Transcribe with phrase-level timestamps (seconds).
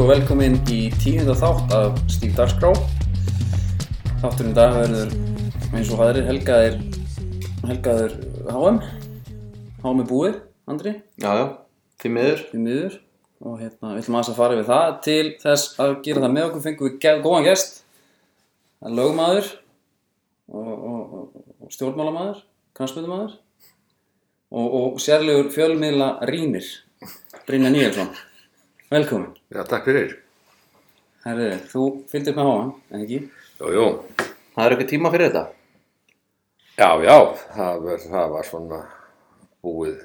[0.00, 2.70] og velkomin í tíunda þátt af Stíf Dagskrá.
[4.22, 5.12] Þátturinn dag verður
[5.76, 6.78] eins og hæðri helgaðir,
[7.68, 8.14] helgaðir
[8.46, 8.78] HM.
[9.82, 10.38] HM er búið,
[10.70, 11.44] Andri, Já, já,
[12.00, 12.42] því miður.
[12.52, 12.96] því miður.
[13.42, 14.96] Og hérna, við ætlum aðeins að fara yfir það.
[15.08, 17.78] Til þess að gera það með okkur fengum við góðan gest.
[18.80, 19.52] Það er lögmaður
[20.48, 22.42] og, og, og, og stjórnmálamaður,
[22.78, 23.38] knastmyndamaður
[24.52, 26.68] og, og sérlegur fjölmiðla rýnir,
[27.48, 28.14] Brynja Níelsson.
[28.92, 29.30] Velkomin.
[29.54, 30.14] Já, takk fyrir.
[31.24, 33.18] Herri, þú fylgdir með háan, en ekki?
[33.62, 33.84] Jú, jú.
[34.52, 35.44] Það er eitthvað tíma fyrir þetta.
[36.76, 37.16] Já, já,
[37.54, 38.80] það var, það var svona
[39.64, 40.00] búið,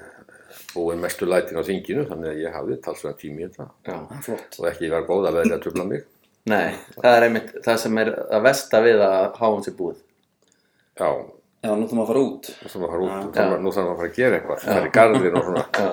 [0.74, 3.96] búið mestu lætin á þinginu, þannig að ég hafði talsvega tími í þetta Já.
[4.24, 4.58] Flott.
[4.60, 6.04] og ekki var góð að veðri að trubla mig.
[6.48, 9.98] Nei, það er einmitt það sem er að versta við að háum sér búið.
[10.98, 11.10] Já,
[11.58, 12.48] Já, nú þurfum að fara út.
[12.62, 13.32] nú þarf að fara út, nú Já.
[13.40, 15.64] þarf nú þarf að fara að gera eitthvað, það er í garðin og svona.
[15.74, 15.88] Já.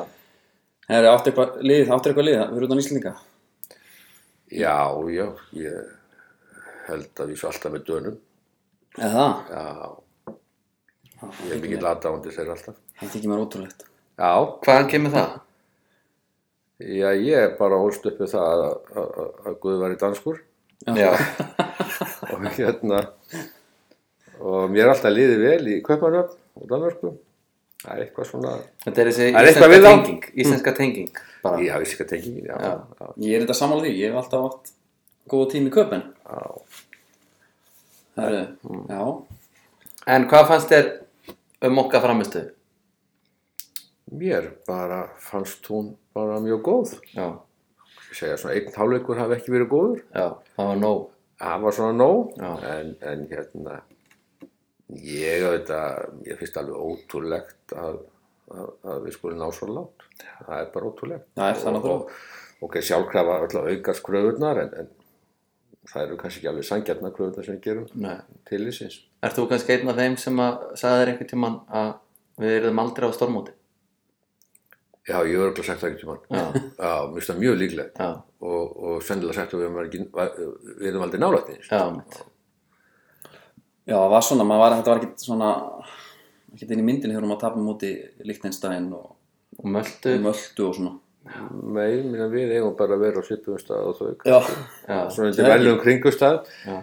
[0.85, 3.13] Herri, áttu eitthvað lið, áttu eitthvað lið, við erum utan Íslandinga.
[4.53, 4.75] Já,
[5.09, 5.25] já,
[5.57, 5.87] ég
[6.85, 8.19] held að við svo alltaf með dönum.
[8.99, 9.95] Eða það?
[11.15, 12.77] Já, ég er mikið lataðandi þeir alltaf.
[12.99, 13.87] Það þykir mér ótrúlegt.
[14.15, 14.29] Já,
[14.67, 15.33] Hvaðan kemur það?
[16.85, 19.99] já, ég er bara hólst upp við það að, að, að, að Guð var í
[20.05, 20.41] danskur.
[20.85, 21.11] Já.
[22.35, 23.01] og hérna
[24.43, 27.11] og mér er alltaf liðið vel í Kaupanöfn og Danmörku
[27.85, 28.53] það er eitthvað svona
[28.85, 30.23] Þetta er þessi Það er íslenska tenging.
[30.43, 31.11] Íslenska tenging.
[31.45, 31.61] Bara.
[31.61, 33.07] já, að tengingin já, Já.
[33.21, 34.71] Ég er þetta sammála því, ég hef alltaf átt
[35.29, 36.03] góða tími í köpen.
[36.25, 36.41] já.
[38.17, 38.85] Herri, Mm.
[38.89, 39.23] já.
[40.07, 40.91] En hvað fannst þér
[41.61, 42.51] um okkar framistuð?
[44.11, 47.25] mér bara fannst hún bara mjög góð Já.
[48.11, 50.99] ég segja svona einn hálfleikur hafi ekki verið góður Já, það var nóg.
[51.41, 52.37] það var svona nóg
[52.69, 53.79] en, en hérna
[54.93, 57.95] ég auðvitað ég finnst alveg ótrúlegt að,
[58.53, 60.05] að, að við skulum ná svo látt
[60.45, 62.19] það er bara ótrúlegt Það er það og, náttúrulega.
[62.61, 64.91] og, ok, sjálfkrafa alltaf aukast kröfurnar en, en
[65.89, 68.17] það eru kannski ekki alveg sangjarnar kröfurnar sem við gerum Nei.
[68.49, 71.91] til þessins Ert þú kannski einn af þeim sem að sagði þér einhvern tímann að
[72.45, 73.53] við erum aldrei á stormóti?
[75.05, 76.45] já, ég hef örgulega sagt það ekki til mann Já.
[77.05, 79.99] mér finnst það mjög líklegt og, og sennilega sagt að við erum, ekki,
[80.79, 82.17] við erum aldrei nálægt Já, mitt.
[83.85, 85.49] Já, það var svona, maður var, þetta var ekkert svona,
[86.55, 87.91] ekkert inn í myndinni þegar maður tapum múti
[88.25, 89.11] Lichtenstein og
[89.55, 90.11] Og möldu.
[90.19, 90.91] Möldu og svona.
[91.25, 94.35] Nei, minna, við eigum bara að vera á svipum stað og þau Já.
[94.85, 94.97] Já.
[95.09, 96.75] svona undir veljum kringustað Já.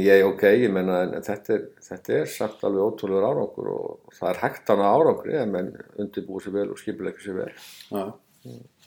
[0.00, 4.14] ég, ok, ég menna en, en þetta, er, þetta er samt alveg ótrúlegur árangur og
[4.16, 5.68] það er hægt hana árangri en menn
[6.00, 7.50] undirbúið sér vel og skipuleika sér vel
[7.90, 8.06] Já.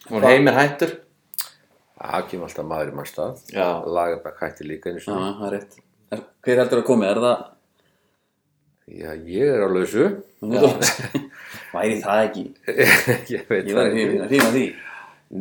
[0.08, 0.96] Og heimir hættur.
[2.00, 3.68] það kemur alltaf maður í mann stað Já.
[4.00, 5.78] Lagerbæk hætti líka einu Já, sinni það er rétt.
[6.16, 7.08] Er, hver heldur að komi?
[7.10, 7.46] Er það?
[8.88, 10.06] já, ég er á lausu
[11.74, 12.44] Væri það ekki?
[13.36, 14.66] ég veit Ég það ekki hrifin hrifin af því.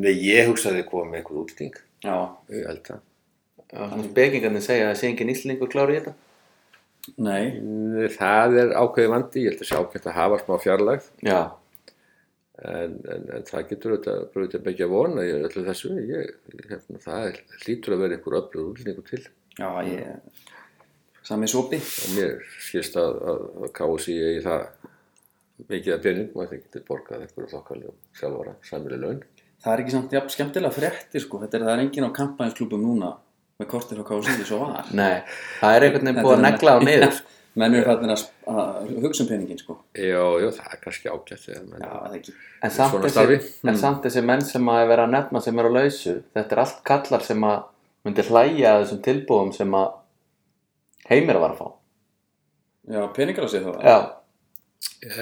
[0.02, 2.16] nei, ég hugsaði að koma með eitthvað útlting Já.
[2.52, 3.04] ég held að
[3.76, 6.12] Þannig spekingarnir segja að það sé engin íslendingur klári í þetta.
[7.26, 8.06] Nei.
[8.14, 11.40] Það er ákveði vandi, ég held að sé ákveðt að hafa smá fjarlægð Já.
[12.62, 17.02] en, en, en það getur auðvitað til byggja vona í öllu þessu ég, ég, hérna,
[17.08, 19.22] það er, hlýtur að vera einhver öflur útlendingu til
[19.56, 20.42] Já, ég...
[21.26, 21.78] Sami sopi.
[21.82, 24.66] og mér skilst að, að, að KSI í það
[25.72, 29.22] mikið að pening og það getur borgað einhverju þokkalegum sjálfvara, sæmileg laun
[29.64, 31.38] Það er ekki samt jafn skemmtilega fréttir sko.
[31.42, 33.08] Þetta er, það er engin á kampænsklubum núna
[33.58, 34.90] með kortir á KSI svo var.
[34.94, 35.24] Nei,
[35.62, 37.22] það er einhvern veginn búið að er- negla á niður.
[37.56, 38.22] Menn eru fættin að,
[38.52, 39.78] að hugsa um peningin sko.
[39.96, 42.34] Jó, jó, það er kannski ágætt þegar menn Já, það ekki.
[42.68, 43.38] En samt, þessi,
[43.72, 46.62] en samt þessi menn sem að vera að nefna sem eru á lausu, þetta er
[46.66, 47.64] allt kallar sem að
[48.06, 49.88] myndi hlæja að þessum tilbúðum sem að
[51.10, 51.68] heimir var að fá.
[52.96, 53.88] Já, peningar að segja það.
[53.90, 53.96] Já,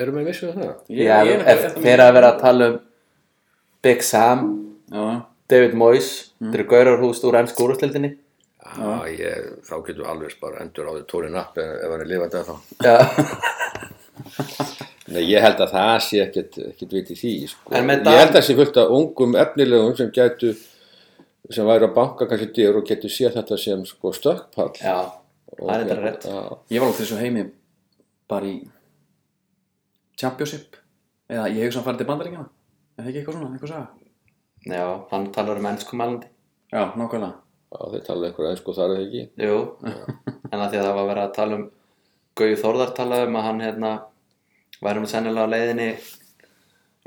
[0.00, 0.72] Erum við vissuð það?
[0.92, 2.76] Ég, Já ég, ef þeir að vera að tala um
[3.84, 4.44] Big Sam,
[4.92, 5.04] Já,
[5.50, 6.10] David Moyes,
[6.40, 8.10] þetta eru gaurarhúst úr ennsku úrstildinni.
[8.64, 12.08] Já, ég, þá getur alveg bara endur á því tóri napp ef, ef hann er
[12.08, 12.54] lifandi að þá
[12.88, 12.94] Já,
[15.14, 17.74] Nei, ég held að það sé ekkert, ekkert viti því sko.
[17.76, 20.54] En með Ég Dan- held að það sé fullt af ungum efnilegum sem gætu
[21.52, 24.72] sem væri að banka kannski dyr og getur séð þetta sem sko stökkpall.
[24.80, 24.96] Já,
[25.54, 26.24] Og það er þetta rétt.
[26.24, 26.38] já,
[26.74, 27.44] Ég var alltaf þessu heimi
[28.28, 28.54] bara í
[30.18, 30.76] Championship.
[31.30, 32.48] Eða ég hef svona farið til bandaríkjana
[32.98, 33.86] eða ekki eitthvað svona, eitthvað saga?
[34.64, 36.28] Já, hann talar um ennsku mælandi.
[36.72, 37.32] Já, nákvæmlega.
[37.74, 39.22] Já, þeir tala einhverja einsku þar eða ekki?
[39.44, 39.56] Jú,
[40.52, 41.64] en að því að það var verið að tala um
[42.34, 43.90] Gauði Þórðar talaði um að hann hérna
[44.82, 45.88] væri nú sennilega á leiðinni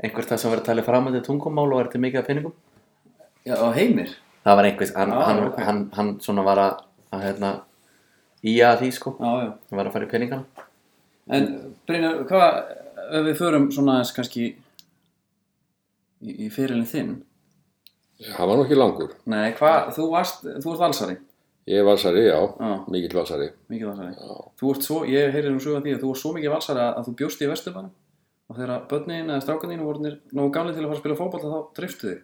[0.04, 2.54] einhvert það sem verið að tala fram til tungumál og verið til mikið af pinningum
[3.48, 4.14] Já, og heimir
[4.48, 5.58] það var einhvers, hann, Ah, hann, ok.
[5.68, 6.80] hann, hann svona var að,
[7.12, 7.52] að hérna
[8.48, 9.52] í að því sko, Já, já.
[9.70, 10.66] Hann var að fara í pinningana
[11.28, 11.48] En
[11.88, 12.58] Brynjar, hvað
[13.18, 17.10] ef við förum svona aðeins kannski í, í fyrirlin þinn?
[18.34, 19.12] Hann var nú ekki langur.
[19.30, 21.16] Nei, hvað, þú varst, þú ert valsari?
[21.68, 23.50] Ég er valsari, já, Já, mikill valsari.
[23.70, 24.14] mikið valsari.
[24.16, 24.38] Já.
[24.58, 26.94] Þú ert svo, ég heyri nú sögum því að þú ert svo mikið valsari að,
[26.98, 27.92] að þú bjóst í Vesturbænum.
[28.48, 31.58] Og þegar börnin eða strákaninu voru nógu gamli til að fara að spila fótbolta þá
[31.76, 32.22] driftu þig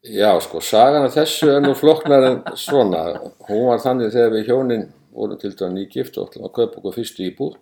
[0.00, 3.02] Já, sko, sagan af þessu er nú flokknar en svona.
[3.50, 6.96] Hún var þannig þegar við hjónin vorum til dæmis nýgift og ætlum að kaupa okkur
[6.96, 7.58] fyrstu íbúð.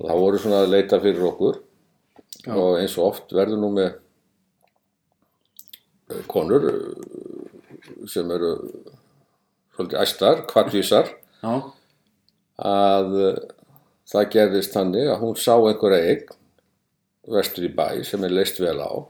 [0.00, 1.60] Og það voru svona að leita fyrir okkur
[2.42, 2.56] Já.
[2.58, 3.90] og eins og oft verður nú með
[6.10, 6.84] eh, konur eh,
[8.10, 8.52] sem eru
[9.76, 11.14] svolítið æstar, kvartvísar,
[12.58, 13.42] að eh,
[14.10, 16.38] það gerðist þannig að hún sá einhverja eign
[17.30, 19.06] vestur í bæ sem er leist vel á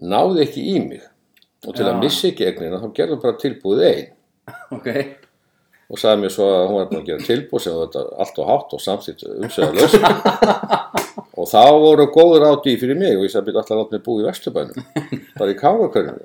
[0.00, 1.02] náði ekki í mig.
[1.66, 1.90] Og til Já.
[1.92, 4.06] að missa ekki eignina þá gerði hún bara tilbúið einn
[4.76, 4.88] ok.
[5.90, 8.48] Og sagði mér svo að hún var búin að gera tilbúið sem þetta allt og
[8.48, 9.98] hátt og samþýtt umsöðalöst
[11.40, 13.96] og þá voru góður átt í fyrir mig og ég sagði byrja alltaf að láta
[13.96, 14.88] mig búið í Vesturbænum?
[15.40, 16.22] Bara í kárakörnum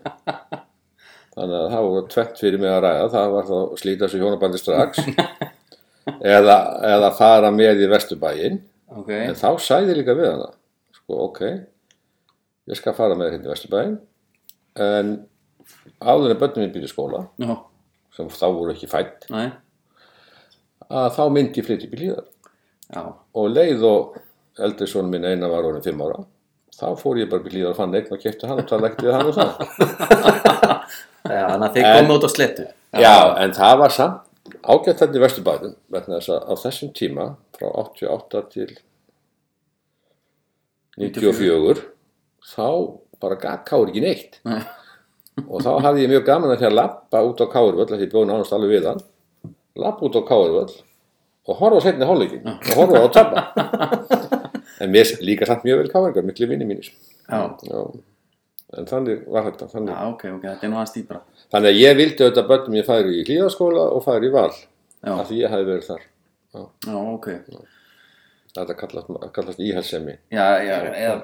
[1.36, 3.12] þannig að það voru tvett fyrir mig að ræða.
[3.18, 5.04] Það var þá að slíta þessu hjónabandi strax
[6.21, 6.57] eða,
[6.95, 8.62] eða fara með í Vesturbæin
[8.95, 9.50] Ok, en þá
[9.81, 10.51] ég líka við hana
[10.94, 11.42] sko ok
[12.72, 13.96] ég skal fara með hérna í Vesturbæin
[14.86, 15.12] en
[16.02, 17.54] áður en börnum minn byrja í skóla já,
[18.16, 19.44] sem þá voru ekki fætt næ,
[20.90, 22.26] að þá myndi ég flytja upp í hlýðar
[22.96, 23.04] já.
[23.36, 24.18] Og leið og
[24.66, 26.22] eldri sonum minn eina var orðin fimm ára
[26.76, 28.90] þá fór ég bara upp í hlýðar og fann eign og kefti hann og tala
[28.92, 29.52] ekkert við hann og það.
[31.36, 32.66] Já, þannig að þið En- komið út á slettu.
[33.02, 37.24] Já, en það var samt ágætt þetta í Vesturbæðin vegna þess að á þessum tíma
[37.58, 38.68] frá 88 til
[41.02, 41.82] 94
[42.53, 42.68] þá
[43.21, 44.39] bara gaf Káur ekki neitt.
[44.45, 44.62] Nei.
[45.50, 48.12] og þá hafði ég mjög gaman að því að lappa út á Kárvöll því ég
[48.13, 49.01] bjóði nánast alveg við hann.
[49.75, 50.75] Lappa út á Kárvöll
[51.45, 53.42] og horfa á setni hálfleikin og horfa á tapa.
[54.83, 56.89] En mér líka samt mjög vel Káringar, miklu vinni mínir.
[57.30, 57.80] Já, Já.
[58.80, 61.19] en þannig var þetta þannig, já, ok, ok, þetta er nú aðeins dýpra.
[61.53, 65.13] Þannig að ég vildi auðvitað börnum ég færi í hlýðaskóla og færi í val Já,
[65.15, 66.03] af því ég hafi verið þar.
[66.56, 67.27] Já, ok
[68.56, 71.16] þetta kallast, kallast íhalsemi Já, já, eða,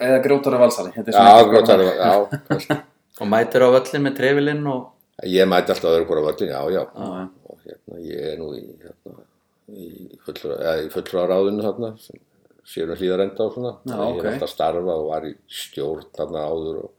[0.00, 2.78] eða grótara valsari þetta er já, svona- grótar, já, kannski.
[3.20, 6.80] Og mætir á völlin með trefilinn og ég mæti alltaf öðru hvora völdin, já, já
[6.80, 7.28] Já, já.
[7.50, 9.18] og hérna, ég er nú í, hérna,
[9.76, 9.88] í
[10.24, 12.20] fullra, eða í fullra ráðinu þarna, sem
[12.70, 14.24] sér um hlýðar enda og svona, Já, ég ok.
[14.24, 16.90] hef alltaf starfað og var í stjórn þarna áður og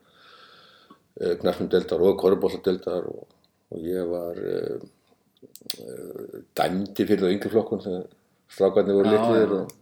[1.21, 3.27] uh, knarfnumdeldar og korubólladeldar og,
[3.71, 4.87] og ég var uh,
[5.81, 8.09] uh, dæmdi fyrir það yngri flokkun þegar
[8.51, 9.77] strákarnir voru og, og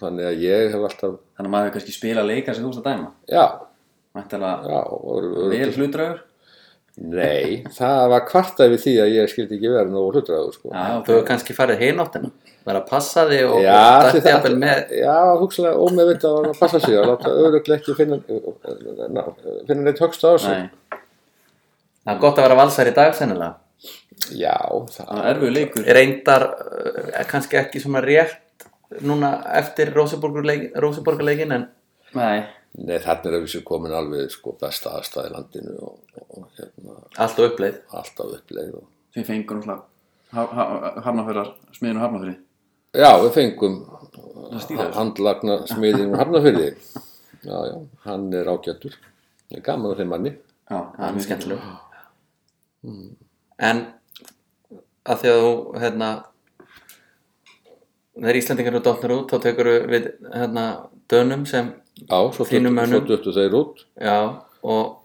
[0.00, 2.82] þannig að ég hef alltaf, Þannig að maður hefur kannski spila leika sem þú veist
[2.82, 3.46] að dæma já,
[4.14, 6.22] já, voru, voru vel hlutdragur
[6.94, 10.68] Nei, það var kvartað við því að ég skildi ekki vera nógu hlutræður sko.
[10.70, 12.28] Já, þú hefur kannski farið hináttina.
[12.62, 16.94] Verið að passa þig og, og dætti jafnvel með já, hugsalega ómeðvitað að passa sig
[17.00, 18.20] að láta öðruglega ekki finna,
[19.10, 19.20] ná,
[19.66, 20.54] finna neitt högst á þessu.
[20.54, 21.02] Nei,
[22.04, 23.54] Það er gott að vera valsar í dag sennilega.
[24.30, 24.56] Já,
[24.94, 28.38] það það, er erfið leikur Reyndar uh, kannski ekki svona rétt
[29.02, 31.66] núna eftir Róseborgarleikin en
[32.14, 32.44] Nei,
[32.78, 35.96] nei, þarna er þessu komin alveg sko besta aðstæði í landinu og,
[36.30, 37.80] og hérna, allt og uppleið.
[37.90, 38.74] alltaf uppleið.
[38.78, 38.84] Og...
[39.16, 42.36] þið fengur náttúrulega Hafnafjörðar, smiðinu Hafnafjörði
[42.94, 43.80] Já, við fengum
[44.94, 46.68] handlagna smiðin Hafnafyrði.
[47.42, 48.94] Já, já, hann er ágættur.
[49.48, 50.32] Það er gaman að þeim manni.
[50.70, 51.64] Já, Það er mjög skemmtileg.
[53.68, 53.82] En
[55.10, 55.50] að því að þú,
[55.82, 56.10] hérna,
[58.18, 60.64] þegar Íslandingar eru dotnir út, þá tekur við, hérna,
[61.10, 63.00] dönum sem, Já, svo Þínum duttu- mönnum.
[63.06, 63.84] svo duttu þeir út.
[64.02, 64.16] já,
[64.66, 64.96] og,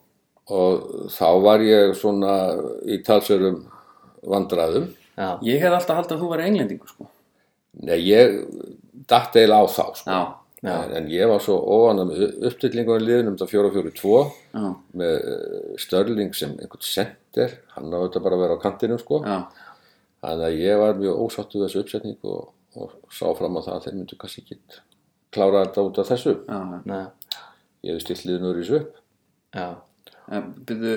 [0.50, 2.34] og þá var ég svona
[2.89, 3.60] í talsörum
[4.25, 4.88] vandræðum
[5.18, 7.08] já, Ég hef alltaf haldið að þú væri englendingur sko
[7.86, 8.34] Nei, ég
[9.08, 10.10] datt eiginlega á þá sko.
[10.10, 10.20] Já,
[10.66, 14.16] já, en, en ég var svo óvana með upptillingunum liðnum þetta 4-4-2
[14.58, 14.63] já,
[15.00, 19.22] með eh, Störling sem einhvern center hann á þetta bara að vera á kantinum sko.
[19.24, 19.38] já
[20.25, 23.86] þannig að ég var mjög ósáttu þessu uppsetning og, og sá fram á það að
[23.88, 24.60] þeir myndu kannski ekki
[25.34, 26.36] klára þetta út af þessu.
[26.46, 27.02] Já,
[27.88, 29.00] ég hef stilt liðinu úr í upp.
[29.56, 29.68] Já,
[30.30, 30.96] En, byrju,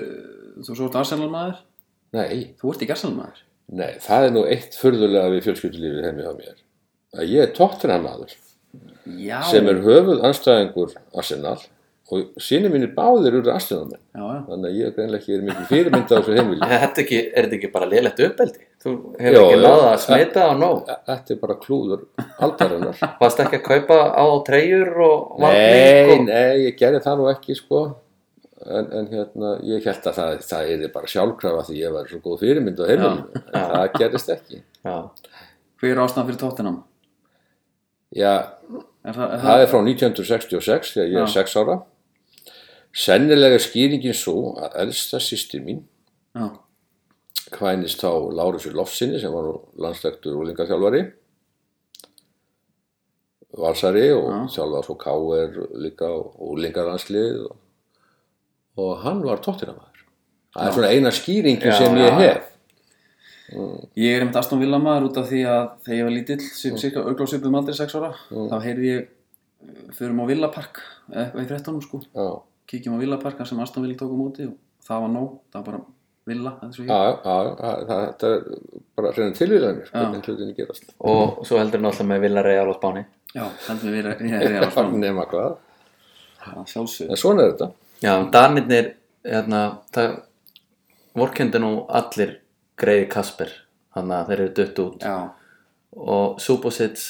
[0.61, 1.61] þú svo ert Arsenal maður
[2.12, 3.38] Nei, Þú ert ekki Arsenal maður
[3.73, 6.59] nei, það er nú eitt furðulega við fjölskyldulífið heimi á mér.
[7.17, 8.35] Að ég er tóttirna maður
[9.17, 11.57] Já, sem er höfuð anstæðingur Arsenal
[12.12, 13.57] og síni mínir báðir eru já
[14.12, 16.66] þannig að ég er greinlega ekki er mikið fyrirmynd á þessu heimili.
[16.73, 18.66] Er þetta ekki, er þetta ekki bara lélegt uppeldi?
[18.83, 18.92] Þú
[19.23, 20.83] hefur ekki náða að smita á nóg.
[21.09, 22.04] þetta er bara klúður
[22.45, 23.02] aldarinnar.
[23.23, 26.25] Varst ekki að kaupa á treyjur og nei, varning og...
[26.28, 27.83] nei, ég gerði það nú ekki sko.
[28.62, 32.21] En, en hérna, ég held að það, það er bara sjálfkrafa því ég var svo
[32.23, 33.42] góð fyrirmynd á heimilinu.
[33.50, 34.61] En það gerðist ekki.
[34.85, 34.97] Já,
[35.83, 36.76] Hver er ástæðan fyrir Tottenham?
[38.14, 38.35] já,
[39.02, 41.33] Er það, er það er frá 1966 þegar ég er Já.
[41.42, 41.75] 6 ára
[42.92, 45.82] sennilega er skýringin svo að elsta sýstir mín
[46.37, 46.49] Já,
[47.52, 51.02] kvænist þá Lárusur Lofsinni sem var nú landstektur úlingaþjálfari
[53.58, 54.38] valsari og Já.
[54.56, 55.58] þjálfar svo K.R.
[55.84, 57.56] líka og úlingaranslið og,
[58.80, 59.92] og hann var tóttinamaður
[60.52, 62.49] það er svona eina skýringin sem ég hef.
[64.00, 66.78] Ég er einmitt Aston Villa maður út af því að þegar ég var lítill, sem
[66.80, 69.11] cirka auglásipum aldrei 6 ára, þá heyrði ég
[69.99, 70.80] förum á Villa Park,
[71.12, 72.28] eitthvað í 13 sko, já,
[72.71, 74.54] kíkjum á Villa Park þar sem Aston Villa tók á móti og
[74.87, 75.83] það var nóg, það var bara
[76.25, 78.42] Villa, er já, já, já það, þetta er
[78.95, 80.92] bara reyna tilvíðanir hvernig hlutinni gerast.
[81.02, 83.02] Og svo heldur náttúrulega með Villareal á Spáni.
[83.35, 85.57] Já, heldur við er að svona, nema hvað,
[86.54, 87.69] en svona er þetta.
[88.04, 88.92] Já, Danirnir
[89.26, 89.64] hérna,
[89.95, 90.14] það
[91.19, 92.37] vorkendi nú allir
[92.78, 93.50] greiði Kasper
[93.97, 95.02] þannig að þeir eru dött út.
[95.02, 95.19] Já,
[95.99, 97.02] og Subasic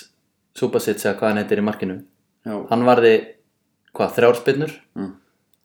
[0.57, 1.99] Subasic eða hvað hann heitir í markinu
[2.49, 3.13] já, hann varði,
[3.93, 5.13] hvað, þrjárspinnur Mm.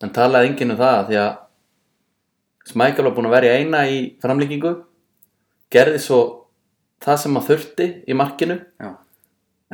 [0.03, 1.35] En talaði enginn um það því að
[2.67, 4.73] Smækjál var búinn að verja eina í framlíkingu
[5.71, 6.19] gerði svo
[7.03, 8.57] það sem hann þurfti í markinu.
[8.81, 8.89] Já,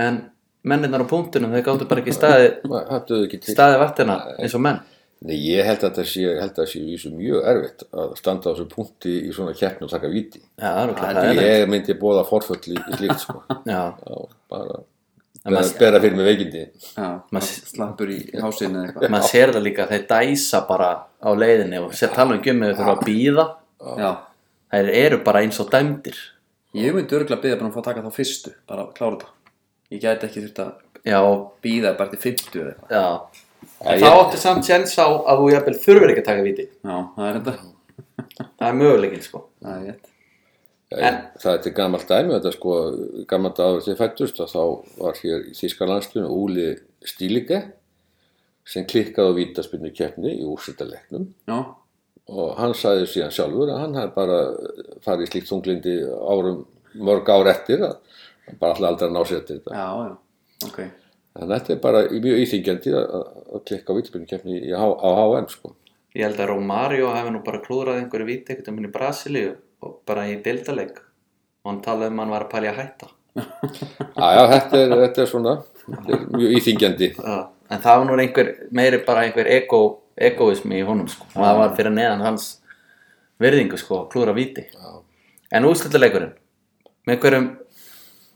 [0.03, 0.19] en
[0.63, 2.51] mennirnar á punktunum þeir gáttu bara ekki staði,
[3.49, 4.81] staði vaktina eins og menn.
[5.23, 6.31] Nei, ég held að það sé,
[6.67, 10.41] sé vísu mjög erfitt að standa á þessu punkti í svona keppni og taka viti.
[10.59, 13.39] Já, það er er Ég myndi bóða forföll í, í slíkt, sko.
[13.63, 14.17] Já, Já,
[14.51, 14.81] bara
[15.43, 16.61] Maður- bera fyrir mig veikindi.
[17.73, 19.09] slappur í hásinu eða eitthvað.
[19.11, 22.77] maður sér það líka þeir dæsa bara á leiðinni og sér tala um gömmu þau
[22.79, 23.45] þurfa að býða
[24.71, 26.15] þeir eru bara eins og dæmdir
[26.73, 29.17] ég myndi örgulega byggja bara um að fá að taka þá fyrstu, bara að klára
[29.17, 29.27] þetta.
[29.91, 30.71] Ég gæti ekki þurft að
[31.61, 33.99] býða bara til 50 eða eitthvað.
[33.99, 37.39] þá áttu samt séns á að þú þurfir ekki að taka viti Já, það er
[37.39, 37.53] þetta.
[38.59, 39.95] Það er möguleikin sko Það er.
[40.93, 42.73] En, það er til gamalt dæmi, þetta sko,
[43.31, 44.59] gamalt áður til fættust og þá
[45.01, 46.67] var hér í Þíska landslunum Úli
[47.07, 47.61] Stílige
[48.67, 51.57] sem klikkaði á vítaspinnu keppni í úrstættarleiknum Já,
[52.31, 54.37] og hann sagði síðan sjálfur að hann hafði bara
[55.03, 56.61] farið í slíkt þunglindi árum
[57.03, 57.97] mörg ár eftir að
[58.47, 59.73] hann bara alltaf aldrei að ná sér eftir þetta.
[59.75, 60.79] já, já, ok.
[61.33, 65.47] Þannig að þetta er bara mjög íþingjandi að, að- klikka á vítaspinnu keppni á, HM
[65.49, 65.73] sko.
[66.13, 69.55] Ég held að Romario hefði nú bara klúðrað einhverju viti ekkert um henni Brasilíu
[70.07, 70.99] bara í deildaleik
[71.63, 75.23] og hann talaði um að hann var að pæli að hætta Já, já, þetta þetta
[75.23, 75.53] er svona,
[75.87, 77.07] þetta er mjög íþingjandi.
[77.17, 77.37] Já,
[77.73, 79.79] en það var nú einhver meiri bara einhver ego,
[80.13, 81.25] egoismi í honum sko.
[81.33, 82.45] það var fyrir neðan hans
[83.41, 84.67] virðingu sko, klúra víti
[85.53, 86.35] en úrslutaleikurinn
[87.09, 87.49] með hverjum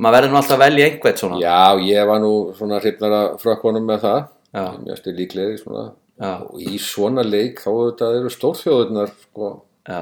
[0.01, 3.85] maður verður nú alltaf að velja einhvern svona Já, ég var nú svona hrifnara frökkunum
[3.87, 4.19] með það.
[4.57, 4.65] Já.
[4.97, 5.85] Styrir líklegri svona.
[6.17, 6.31] Já.
[6.41, 9.49] Og í svona leik þá auðvitað eru stórþjóðurnar, sko,
[9.87, 10.01] Já,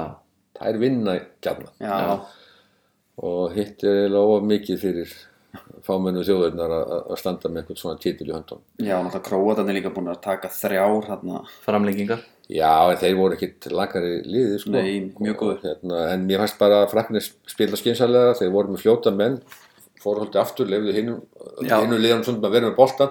[0.58, 1.72] þær vinna gætna.
[1.80, 2.20] Já,
[3.16, 5.12] Og hitt er eiginlega of mikið fyrir
[5.86, 8.58] fámennu þjóðurnar að að standa með einhvern svona títil í höndum.
[8.76, 11.40] já, náttúrulega Króatarnir líka búin að taka þrjár hérna.
[11.64, 14.70] framlengingar Já, en þeir voru ekkit lakari liði, sko.
[14.70, 15.62] Nei, mjög góður.
[15.64, 19.40] Hérna, en mér fannst bara að fraknir spila skynsalega, þeir voru með fljóta menn,
[19.98, 21.22] fóru haldið aftur, lefðu hinum,
[21.66, 21.80] Já.
[21.80, 23.10] hinum liðanum svona að vera með boltan,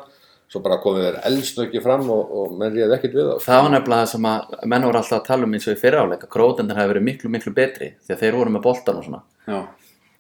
[0.52, 3.46] svo bara komið þeir eldsnöggi fram og, og menn réði ekkit við þá.
[3.46, 5.82] það var nefnilega það sem að menn voru alltaf að tala um eins og í
[5.82, 9.24] fyriráleika krótendur hefði verið miklu miklu betri því að þeir voru með boltan og svona
[9.50, 9.60] Já,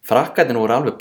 [0.09, 0.97] frakkarnir voru alveg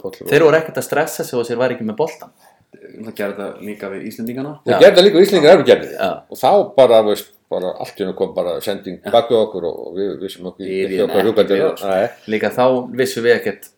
[0.00, 0.30] pollur.
[0.30, 2.32] þeir voru ekkert að stressa sig og sér væri ekki með boltan
[2.70, 4.52] það gerði þetta líka við Íslendingana.
[4.64, 5.20] Þeir gerði það líka
[5.68, 5.90] gerði.
[5.96, 6.10] Já.
[6.30, 9.80] Og þá bara, veist, bara allt í hennu kom bara sending bak við okkur og,
[9.96, 12.64] við vissum okkur Við við líka þá
[13.00, 13.70] vissum við ekkert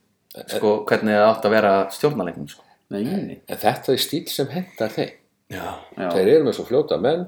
[0.56, 2.66] sko, hvernig það átt að vera stjórnalegnum sko.
[2.92, 5.14] Nei, nei, en þetta er stíl sem hendar þeim.
[5.52, 5.64] já,
[5.96, 6.08] já.
[6.12, 7.26] Þeir eru með svo fljóta menn,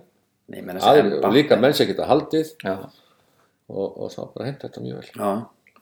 [0.52, 2.75] Nei, aðri, og líka menn sem geta haldið já,
[3.73, 5.14] og, og þá bara hendar þetta mjög vel.
[5.16, 5.30] Já,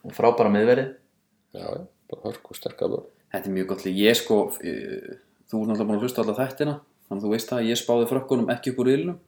[0.03, 0.93] og frábæra miðverið
[1.53, 1.65] Já,
[2.09, 3.09] bara hörk og sterkar vörn.
[3.35, 3.83] þetta er mjög gott.
[3.91, 5.11] Ég sko, uh,
[5.51, 6.77] þú ert náttúrulega búin að hlusta alltaf þættina,
[7.09, 9.19] þannig að þú veist það að ég spáði frökkunum ekki upp úr ylnum.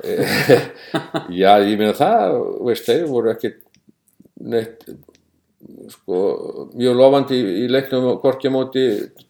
[1.40, 2.34] Já, ég meina það,
[2.66, 3.50] veist, þeir voru ekki
[4.50, 4.86] neitt
[5.92, 6.18] sko,
[6.72, 8.84] mjög lofandi í, leiknum hvorki móti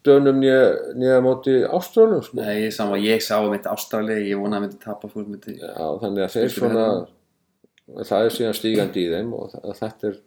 [0.05, 2.39] dönum nýja, móti ástrálum sko.
[2.39, 5.57] Nei, ég, sama, ég sá um þetta Ástrali, ég vonaði að myndi tapa fyrir myndi.
[5.59, 6.85] Já, þannig að þeir svona
[8.07, 10.19] það er síðan stígandi í þeim og það, þetta er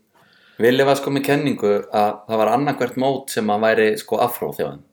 [0.55, 4.53] Vili var sko með kenningu að það var annarkvært mót sem að væri sko afró
[4.55, 4.85] þjóðin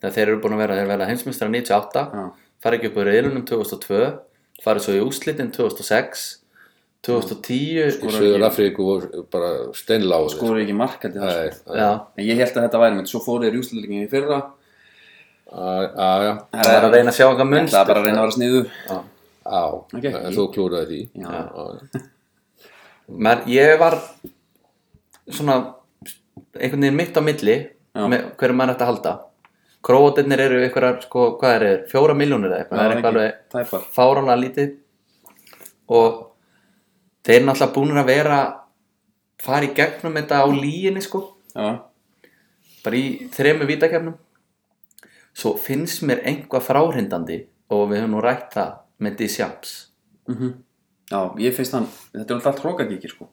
[0.00, 2.24] þegar þeir eru búin að vera, þeir verða heimsmyndstara 98 Já.
[2.64, 4.00] fara ekki upp úr reilunum 2002
[4.64, 6.26] fara svo í úslitin 2006
[7.06, 8.86] 2010 í Skora Suður ekki- Afríku
[9.30, 11.52] bara steinláður Skóru ekki markandi það.
[11.56, 11.76] Sko.
[11.78, 14.38] já, En ég held að þetta væri mynd, svo fóru þeir í úsliðleikinni í fyrra.
[15.46, 18.06] að, að, já, það var að reyna að sjá eitthvað Það munst er bara að
[18.08, 18.62] reyna að vera sniðu.
[19.46, 19.62] á,
[20.26, 21.00] en þú klúraði því.
[23.54, 23.94] Ég var
[25.30, 25.56] svona
[26.58, 27.56] einhvern veginn mitt á milli
[27.94, 29.12] með hverju maður ætti að halda.
[29.86, 33.92] Króatirnir eru ykkur sko, hvað er það, fjóra miljónir eða eitthvað, það er eitthvað alveg
[33.94, 34.72] fáránlega lítið.
[35.94, 36.16] Og
[37.26, 38.38] þeir eru náttúrulega búinir að vera
[39.42, 41.22] fara í gegnum þetta á líginni sko
[41.56, 41.82] Já,
[42.84, 44.16] bara í þremu vítakefnum
[45.36, 47.42] svo finnst mér einhvað fráhrindandi
[47.72, 49.74] og við höfum nú rætt það með Disjams
[50.30, 50.54] mhm.
[51.06, 53.28] Já, ég finnst hann, þetta er alltaf allt hrókagíkir sko.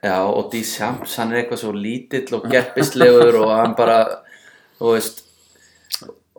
[0.00, 3.98] já og Disjams hann er eitthvað svo lítill og gerpislegur og hann bara
[4.80, 5.26] og veist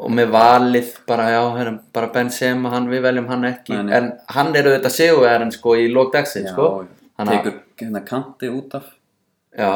[0.02, 3.76] og með valið bara já, herrum, bara Benzema, hann, við veljum hann ekki.
[3.76, 3.98] Nei, nei.
[4.00, 6.70] en hann eru þetta sigurverðin sko í lók dagsinn Já, sko.
[7.20, 8.88] hann tekur hérna kanti út af.
[9.58, 9.72] já,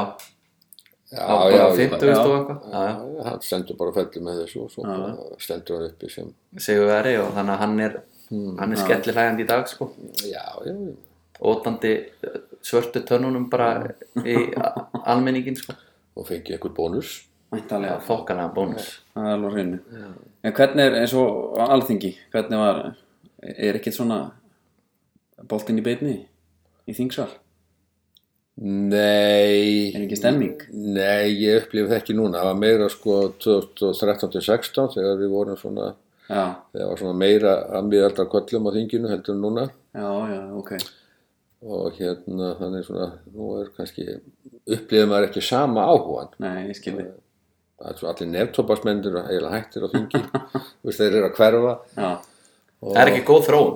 [1.15, 2.15] Já, bara já, 50 já.
[2.15, 2.17] já,
[2.74, 2.82] já.
[2.82, 7.13] já, hann stendur bara fellir með þessu og svo bara stendur hann uppi sem sigurveri
[7.22, 7.98] og þannig að hann er
[8.60, 9.91] hann er skellir hlægandi í dag sko.
[10.25, 10.74] Já, já,
[11.46, 11.91] ótandi
[12.25, 13.70] eh, svörtu tönnunum bara
[14.25, 14.36] í
[15.05, 15.77] almenningin sko.
[16.17, 17.13] Og fengi eitthvað bónus
[17.55, 17.97] Væntalega.
[18.07, 19.79] þokkalega bónus Það er alveg hreinu.
[20.45, 22.81] En hvernig er eins og alþingi, hvernig var,
[23.41, 24.19] er ekkert svona
[25.50, 26.15] boltinn í beinni
[26.85, 27.29] í þingsal?
[28.55, 30.62] Nei Er ekki stemming?
[30.71, 35.89] Nei, ég upplifði það ekki núna það var meira sko 2013-16 þegar við vorum svona
[36.29, 40.71] Já, þegar var svona meira að miðaldra köllum á þinginu heldur núna já, já, ok.
[41.67, 47.09] og hérna þannig svona nú er kannski upplifði maður ekki sama áhugan Nei, ég skilði.
[47.79, 50.24] Það er svo allir nefntópaksmendur og eiginlega hættir á þingi
[51.00, 53.75] þeir eru að hverfa það er ekki góð þróun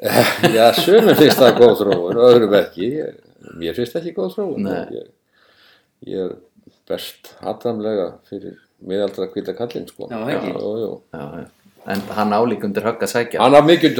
[0.56, 2.86] Já, sömur finnst það góð þróun öðrum ekki.
[3.60, 4.68] Mér finnst ekki góð þróun.
[4.96, 5.10] Ég,
[6.08, 6.36] ég er
[6.88, 10.08] best hatramlega fyrir miðaldra hvita kallinn, sko.
[10.08, 10.54] Já, það ekki.
[10.54, 11.20] Já, já.
[11.44, 13.94] já, en hann álík undir högg að sækja Hann har mikið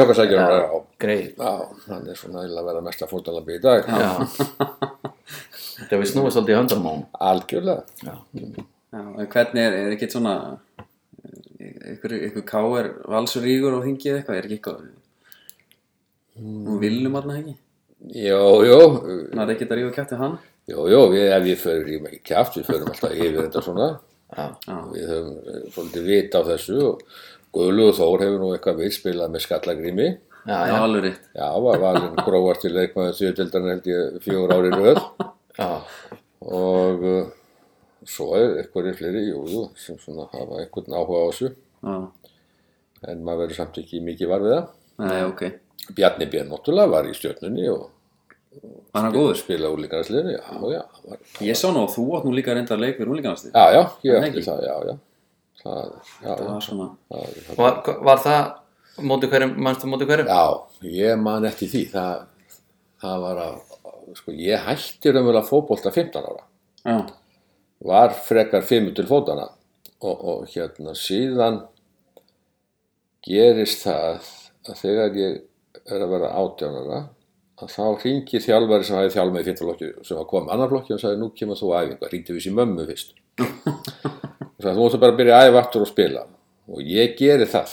[1.00, 1.52] greið Já,
[1.86, 3.88] hann er svona að vera mesta fórtalambi í dag.
[3.88, 4.10] já.
[5.90, 8.68] það við snúið svolítið í höndunum á hún Algjörlega.
[8.92, 9.00] Já.
[9.00, 10.34] en hvernig er, er ekkert svona,
[11.94, 14.86] ykkur, ykkur káir valsurígur og þingið eitthvað, er ekki eitthvað,
[16.40, 17.56] og viljum alltaf ekki?
[18.16, 18.78] Jó, jó,
[19.34, 20.38] Það er ekkert að rífa kæft við hann?
[20.70, 23.90] jó, jó, við, ef við förum ekki kjáft, við förum alltaf yfir þetta svona.
[24.30, 24.46] Já.
[24.92, 27.00] Við höfum eh, svolítið vit á þessu og
[27.50, 30.08] Guðlugur Þór hefur nú eitthvað við spilað með skallagrými.
[30.46, 31.24] Já, já, já, alveg rétt.
[31.34, 35.00] Já, var valinn grófart til leikmaður þjóðdeldarinn held ég fjögur ári röð
[35.58, 35.68] já,
[36.46, 37.18] og uh,
[38.08, 41.96] svo er eitthvað fleiri, jú, jú, sem svona hafa einhvern áhuga á þessu Já,
[43.10, 44.66] en maður verður samt ekki mikið var við það.
[44.98, 45.42] nei, ok.
[45.96, 47.88] Bjarni Björn náttúrulega var í stjörnunni og
[48.90, 49.36] Var hann góður?
[49.38, 52.98] spilaði úlíkarsliðinu, já, já, var, Ég sá nú að þú átt nú líka reyndar leik
[52.98, 53.52] við rúlingarnastíð.
[53.54, 54.96] já, já, ég ætti það, já, já,
[55.62, 55.92] það,
[56.24, 60.42] já, var svona, það, það, var, var það móti hverjum, mannstu móti hverjum já,
[60.98, 62.26] ég man eftir því, það,
[63.04, 63.54] það var að,
[64.18, 66.44] sko, ég hætti raunverulega fótbolta 15 ára.
[66.84, 66.98] já,
[67.84, 69.48] var frekar fimmur til fótana
[70.00, 71.62] og, og hérna síðan
[73.24, 74.28] gerist það
[74.68, 75.40] að þegar ég
[75.90, 77.00] er að vera átjánara
[77.60, 81.02] að þá ringir þjálfari sem hafi þjálfað í fyrntaflokki sem var komið annar flokki og
[81.02, 83.14] sagði nú kemur þú á æfingu, ringdi við sér mömmu fyrst.
[84.60, 86.22] Og sagði þú múttu bara að byrja að æfa aftur og spila.
[86.68, 87.70] Og ég geri það.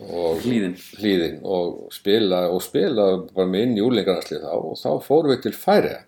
[0.00, 0.74] Og hlýðin.
[1.00, 1.38] hlýðin.
[1.40, 4.50] Og spila og spila bara með inn í úlingarnarslið þá.
[4.58, 6.02] Og þá fórum við til Færiða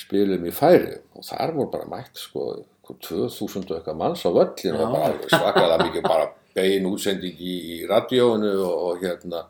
[0.00, 0.96] spilum í Færi.
[1.16, 2.52] Og þar voru bara mætt sko
[2.90, 7.76] 2000 og eitthvað manns á völlin og bara svakalega mikið bara bein útsending í, í
[7.90, 9.44] radíóinu og, og hérna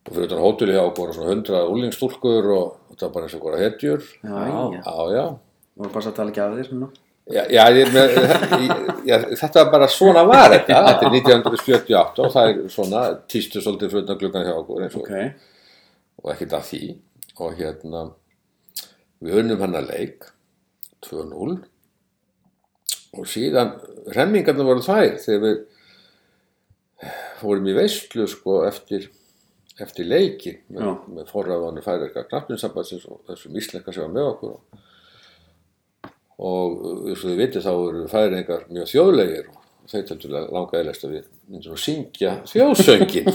[0.00, 3.44] og fyrir utan hóteli hjá okkur svona 100 úlingstúlkur og þetta var bara eins og
[3.44, 4.08] okkur hetjur.
[4.24, 4.64] Já, já.
[4.80, 5.24] já, já
[5.80, 6.88] Voru bara að tala ekki af þér svona.
[7.30, 8.16] Já, já, ég, með,
[8.64, 13.02] ég, já, þetta var bara svona var þetta, þetta er 1978 og það er svona
[13.30, 16.82] týstu svolítið fyrir utan gluggan hjá okkur eins og, Ok, og ekkert að því.
[17.40, 18.02] Og hérna
[19.20, 20.28] við unnum hann að leik
[21.06, 21.58] 2-0
[23.18, 23.74] og síðan
[24.14, 25.58] remmingarna voru þær þegar við
[27.40, 29.08] fórum í veislu sko eftir
[29.80, 34.54] eftir leikin með, með forræðanir færiðka knappinsambansins og þessum íslenska sem var með okkur.
[36.40, 40.80] Og, og eins og þið vitið þá eru færiðingar mjög þjóðlegir og þeir teltur langa
[40.80, 43.30] eðlest að við myndum að syngja þjóðsöngin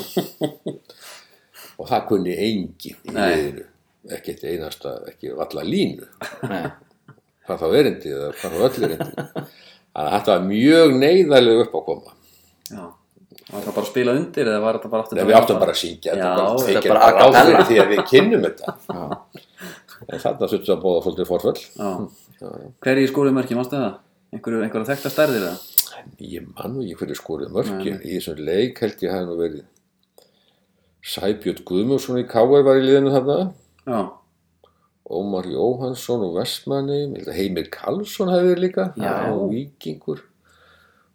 [1.80, 3.66] og það kunni engin í Nei.
[4.14, 6.06] Eitt einasta, ekki valla línu
[6.50, 6.66] Nei.
[7.48, 9.50] hvað þá erindi eða hvað þá öll erindi þannig
[9.96, 12.16] að þetta var mjög neyðarlega upp á koma
[12.70, 12.86] já.
[13.46, 15.74] Var það bara að spila undir eða var þetta bara aftur Nei, við áttum bara
[15.76, 16.32] að syngja Já,
[16.66, 17.46] þetta er bara bara a ráð cappella.
[17.46, 19.06] fyrir því að við kynnum þetta Já.
[20.10, 21.92] en þarna þurftum við að bóða svolítið forföll Já.
[22.82, 23.94] Hver er í skóliðmörki, mástu það?
[24.36, 25.72] Einhverju, þekkta stærðir það?
[26.20, 29.64] ég man nú ekki fyrir skorið mörkin í þessum leik held ég hafi nú verið
[31.06, 32.64] Sæbjörn Guðmundsson í K.R.
[32.66, 33.38] var í liðinu þarna
[33.86, 34.00] Já,
[35.06, 37.02] Ómar Jóhansson og Vestmanni
[37.36, 39.12] Heimir Karlsson hefði verið líka Já.
[39.34, 40.24] og Víkingur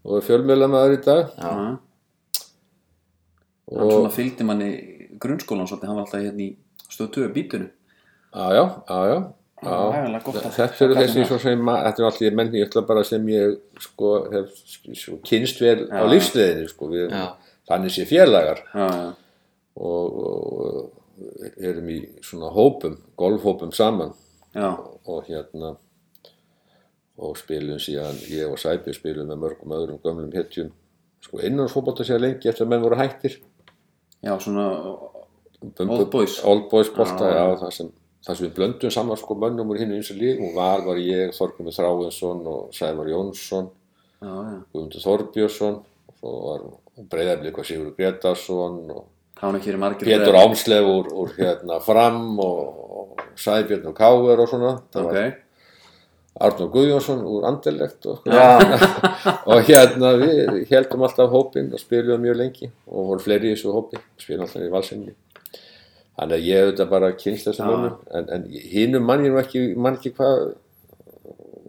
[0.07, 1.79] og fjölmiðlamaður í dag Já, Já.
[3.71, 4.69] Hann svona fylgdi manni
[5.23, 6.55] grunnskólan svolítið, hann var alltaf hérna í
[6.91, 7.69] stöð 2 bítunum.
[8.35, 9.19] já, já, já, já,
[9.61, 10.41] Það var ægilega gott já.
[10.49, 13.59] að- þetta eru þessi svo sem þetta er allir menni, ég ætla bara sem ég
[13.79, 14.49] sko, hef
[14.95, 16.09] sko, kynst vel á Já.
[16.15, 17.11] lífsleðinni sko, við,
[17.69, 19.15] þannig sé félagar Já, já,
[19.77, 20.91] og, og
[21.61, 24.13] erum í svona hópum, golfhópum saman.
[24.55, 24.71] Já,
[25.07, 25.77] og hérna
[27.21, 30.71] og spilum síðan, ég og Sæpi spilum með mörgum öðrum gömlum hetjum.
[31.21, 33.37] Sko innan fótbolta sér lengi eftir að menn voru hættir.
[34.25, 34.65] Já, svona,
[35.61, 36.39] Bumbu- Old Boys.
[36.45, 37.37] Old Boys bolta, Já.
[37.37, 37.91] já, það sem
[38.25, 40.97] það sem við blöndum saman sko mönnum úr hinn eins og líf og var var
[41.01, 43.69] ég, Þorgumur Þráinsson og Sævar Jónsson
[44.21, 45.79] Guðmundur Þorbjörnsson
[46.09, 46.65] og svo var
[47.13, 49.07] breyðablík og Sigur Gretarsson og
[49.41, 52.59] er Pétur Ámsleif úr, úr hérna fram og,
[53.01, 54.75] og Sæbjörn og Káver og svona.
[54.93, 55.39] Það Ok, var
[56.41, 58.21] Arnur Guðjónsson úr Andelegt og,
[59.51, 63.73] og hérna við heldum alltaf hópinn og spilum mjög lengi og voru fleiri í þessu
[63.75, 64.01] hópi.
[64.21, 65.17] Spilum alltaf í valsinni
[66.21, 67.69] þannig að ég auðvitað bara kynst þessu Já.
[67.71, 67.97] mönnum.
[68.13, 68.43] En, en
[68.75, 70.51] hinum mann ég nú ekki mann ekki hvað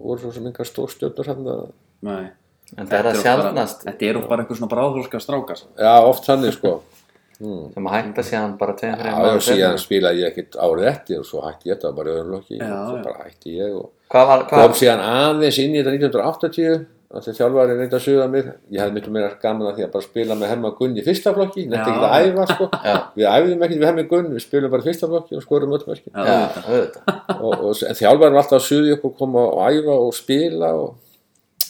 [0.02, 2.28] voru svo sem einhver stór stjórnur en það er
[2.72, 5.60] að Þetta bara- sjálfnast Þetta eru bara einhver svona bráðhólska strákar.
[5.78, 6.82] já oft þannig sko
[7.42, 11.22] sem að hætta síðan bara tveim fyrir já og síðan spilaði ég ekkert árið eftir
[11.22, 13.78] og svo hætti ég þetta bara í öðrum lokki Já, og svo bara hætti ég
[13.78, 18.04] og Hvað var, kom síðan aðeins inn í þetta 1980 að því þjálfarið reynda að
[18.06, 18.46] suða mig.
[18.72, 21.34] Ég hefði miklu meira gaman að því að bara spila með Hemma Gunn í fyrsta
[21.36, 22.68] flokki, nefndi ekki að æfa sko.
[22.88, 22.96] Já.
[23.18, 25.84] við æfðum ekkert við Hemma Gunn við spilum bara í fyrsta flokki og skorum öll
[25.90, 26.14] mörkin.
[26.16, 27.12] Já, já, auðvitað.
[27.12, 30.72] auðvitað og, og en þjálfarið var alltaf að suði okkur koma og æfa og spila
[30.80, 30.90] og,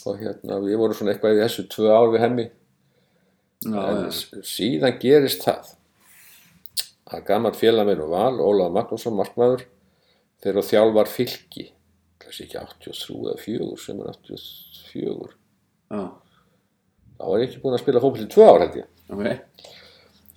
[0.06, 2.48] og hérna við vorum svona eitthvað í þessu tvö ár við Hemmi.
[2.52, 2.61] Já,
[3.67, 4.08] en
[4.47, 5.69] síðan gerist það
[7.12, 9.65] að gammal félag minn og val, Ólaf Magnússon, markmaður
[10.41, 11.67] þegar þjálfar fylki.
[12.24, 15.34] Þessi ekki 83 eða 4 sem er 84
[15.91, 16.04] já,
[17.17, 18.88] þá var ég ekki búinn að spila fótboll í tvö ár held ég.
[19.12, 19.67] Ok,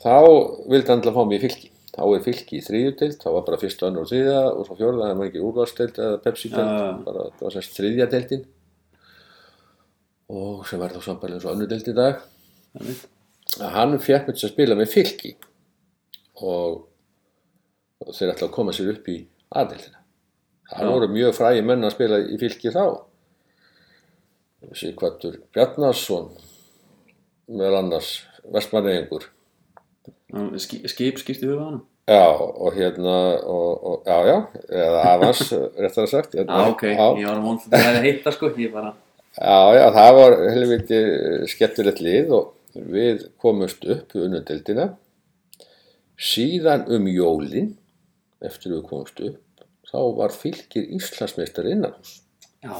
[0.03, 0.17] þá
[0.73, 1.71] vildi hann til að fá mig í fylki.
[1.95, 5.13] Þá er fylki í þriðjutild, þá var bara fyrsta önnur og þriðja og svo fjórða,
[5.13, 8.43] það var ekki úrvarstild eða Pepsi-tild, bara það var semst þriðja tildin
[10.35, 12.25] og sem verður þá sambarlega eins og önnur tild í dag.
[12.75, 13.05] Einmitt.
[13.61, 15.35] Að hann fekk mig til að spila með fylki
[16.43, 16.81] og,
[18.03, 19.19] og þeir ætla að koma sér upp í
[19.55, 20.01] aðildina.
[20.75, 22.85] Það voru mjög frægi menn að spila í fylki þá.
[24.75, 26.31] Sigvartur Bjarnarsson
[27.53, 28.15] meðal annars
[30.59, 31.83] ski- skip skipti huga hann.
[32.09, 34.37] já og hérna og, og, já já,
[34.69, 35.43] eða avans
[35.83, 38.51] réttar að sagt hérna, ok, ég var að vonast að það hefði heitt það sko,
[38.65, 38.95] ég bara,
[39.35, 40.99] Já, já, það var helviti
[41.51, 44.89] skemmtilegt lið og við komumst upp í unnudildina.
[46.19, 47.73] Síðan um jólin,
[48.45, 52.21] eftir við komumst upp, þá var fylgir Íslandsmeistar innanhús.
[52.65, 52.75] já,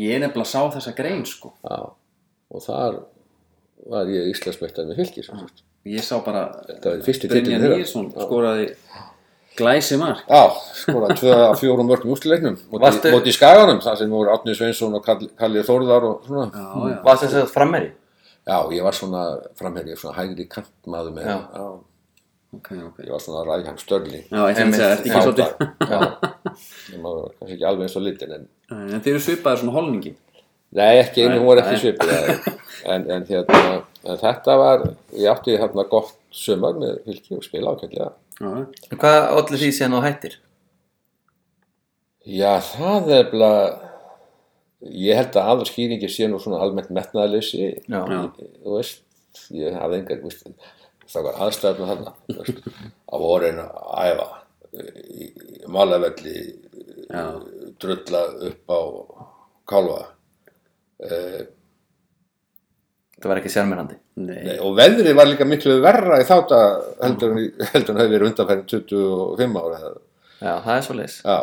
[0.00, 1.92] ég nefnilega sá þessa grein sko, Já,
[2.50, 3.02] og þar
[3.90, 5.28] var ég Íslandsmeistar með fylgir.
[5.84, 6.46] ég sá bara,
[6.82, 7.02] Það
[7.60, 7.76] þeirra.
[7.76, 8.70] Nýjason skoraði
[9.56, 10.42] glæsi mark, Já,
[10.80, 14.94] skora tvö af fjórum mörgum ústileiknum móti, móti í Skaganum, það sem voru Átni Sveinsson
[14.98, 16.48] og Kall- Kalli Þórðar og svona.
[16.50, 17.92] já, já, Varst þess að frammeri?
[18.44, 19.22] Já, ég var svona
[19.56, 21.36] framherri, svona hægri kantmaður með, Já.
[21.56, 21.68] já.
[22.58, 24.26] ok, ok, ég var svona ræðhang störling.
[24.28, 25.48] já, ég finnst að þetta ekki svolítið,
[25.94, 26.00] Já,
[26.92, 29.76] ég maður var kannski ekki alveg eins og litin en en þeir eru svipaðir svona
[29.78, 30.14] holningi,
[30.74, 32.12] Nei, ekki einu, var ekki svipið
[32.92, 33.62] en, en, hérna,
[34.04, 37.76] en þetta var ég átti hérna gott sömur með fylki og spila
[38.42, 40.32] En Hvað allir því síðan þú hættir?
[42.24, 43.50] Já, það er bara
[44.90, 46.90] ég held að aðra skýringi sé nú svona almennt.
[47.88, 48.00] Já.
[48.64, 49.02] þú veist,
[49.54, 50.46] ég hafði engar veist,
[51.08, 52.12] það var aðstæðum þarna
[53.14, 54.28] að voru einu að æfa
[54.74, 56.36] í, í malavelli
[57.80, 58.80] drulla upp á
[59.70, 60.00] kálfa.
[61.04, 61.42] Eh,
[63.24, 63.50] Það var ekki
[64.20, 66.72] Nei, og veðrið var líka miklu verra í þátt að
[67.06, 70.02] heldur en heldur en hefði verið undanfærin 25 ára eða-
[70.44, 71.36] Já, það er svo leis já,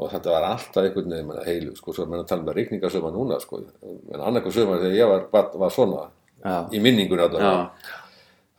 [0.00, 3.12] og þetta var alltaf einhvern veginn heilu, sko, svo er mann að tala með ríkningasöma
[3.14, 6.06] núna, sko, en annarko söma þegar ég var, var, var svona
[6.40, 7.20] Já, í minningun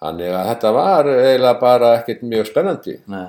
[0.02, 2.96] þannig að þetta var eiginlega bara ekkert mjög spennandi.
[3.10, 3.26] Nei.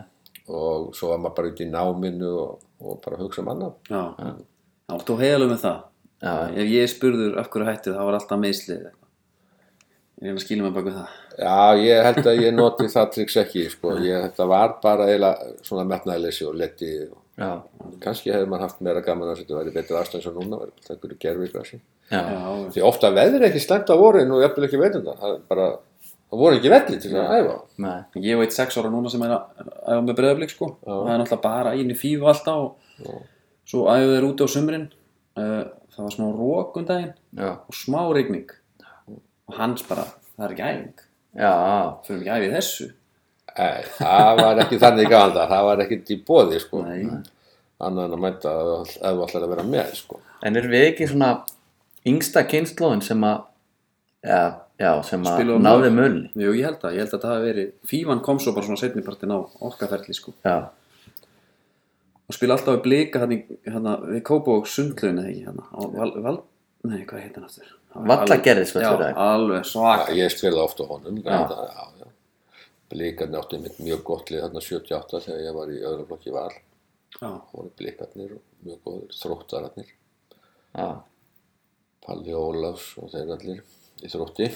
[0.53, 3.75] Og svo var maður bara út í náminu og, og bara hugsa um annað.
[3.88, 5.81] Já, já, þú heiðalum með það,
[6.22, 8.83] Já, ef ég spurður af hverju hættið, það var alltaf meðslið
[10.22, 13.09] ég er að skilja mig bak við það, Já, ég held að ég noti það
[13.16, 17.16] triks ekki, sko, ég, þetta var bara eiginlega svona metnaðleysi og leti og
[18.02, 20.58] kannski hefði maður haft meira gaman að þetta væri betra aðstæðan svo núna,
[20.90, 21.78] verið gerfigrasi.
[22.12, 25.42] já, já, Því ofta veður ekki slæmt á vorin og jafnvel ekki veitunda, það er
[25.48, 25.66] bara,
[26.28, 27.54] það voru ekki velli til að æfa.
[27.86, 28.00] nei.
[28.28, 31.42] Ég veit sex ára núna sem er að æfa með breyðablík sko, það er náttúrulega
[31.48, 33.22] bara einu fífu alltaf og
[33.64, 34.88] svo æfa þeir úti á sumrin.
[35.32, 35.64] Uh,
[35.96, 38.50] það var smá rók um daginn já, og smá rigning.
[39.48, 40.04] Og hans bara,
[40.36, 41.06] það er ekki æfing.
[42.04, 42.90] Fyrir ekki æfið þessu
[43.58, 46.82] Nei, það var ekki þannig gafanda, það var ekkert í bóði, sko.
[46.86, 47.22] Nei.
[47.82, 48.50] Annan en að mæta
[48.86, 50.20] ef þú ætlar að vera með, sko.
[50.46, 51.30] en erum við ekki svona
[52.08, 53.40] yngsta kynnslóðin sem að
[54.26, 54.42] já,
[54.78, 57.32] já, sem að Spiluðu á náði mulli Jú, ég held að, ég held að það
[57.34, 59.38] hafi verið Fífan kom svo bara svona setnipartin á
[59.68, 60.56] okkarferli sko já,
[62.26, 63.34] og spila alltaf við blika hann
[63.66, 66.36] hérna, við Kópavók sundlaun eða ekki hérna, á val, val,
[66.86, 67.74] nei, hvað heit hann aftur?
[67.92, 69.26] Það Vallagerðisvöllur, alveg- eða?
[69.26, 71.42] Já, alveg svak Já, ég spilaði ofta honum, Já.
[71.50, 72.12] já.
[72.92, 76.52] Blikarnir áttu mitt mjög gott lið þarna 78 þegar ég var í öðrum flokki val.
[77.12, 79.90] Já, Það voru blikarnir og mjög góður, þróttararnir,
[80.76, 80.87] já
[82.02, 83.61] Palli Ólafs og þeir allir
[84.02, 84.48] í þrótti.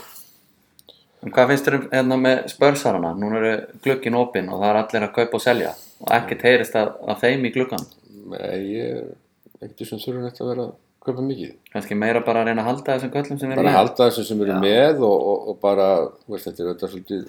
[1.25, 3.13] En hvað finnst þér um hérna með spörsarana?
[3.19, 3.53] Núna eru
[3.85, 5.71] glukkin opinn og það er allir að kaupa og selja
[6.03, 7.87] og ekkert heyrist að, að þeim í glukkan.
[8.33, 10.75] Nei, ég er ekkert sem þurfum þetta að vera að
[11.07, 11.55] kaupa mikið.
[11.73, 13.79] Kannski meira bara að reyna að halda þessum köllum sem eru Bara með.
[13.79, 15.89] halda þessum sem eru með og, og, og bara,
[16.27, 17.27] þú veist, þetta er þetta svolítið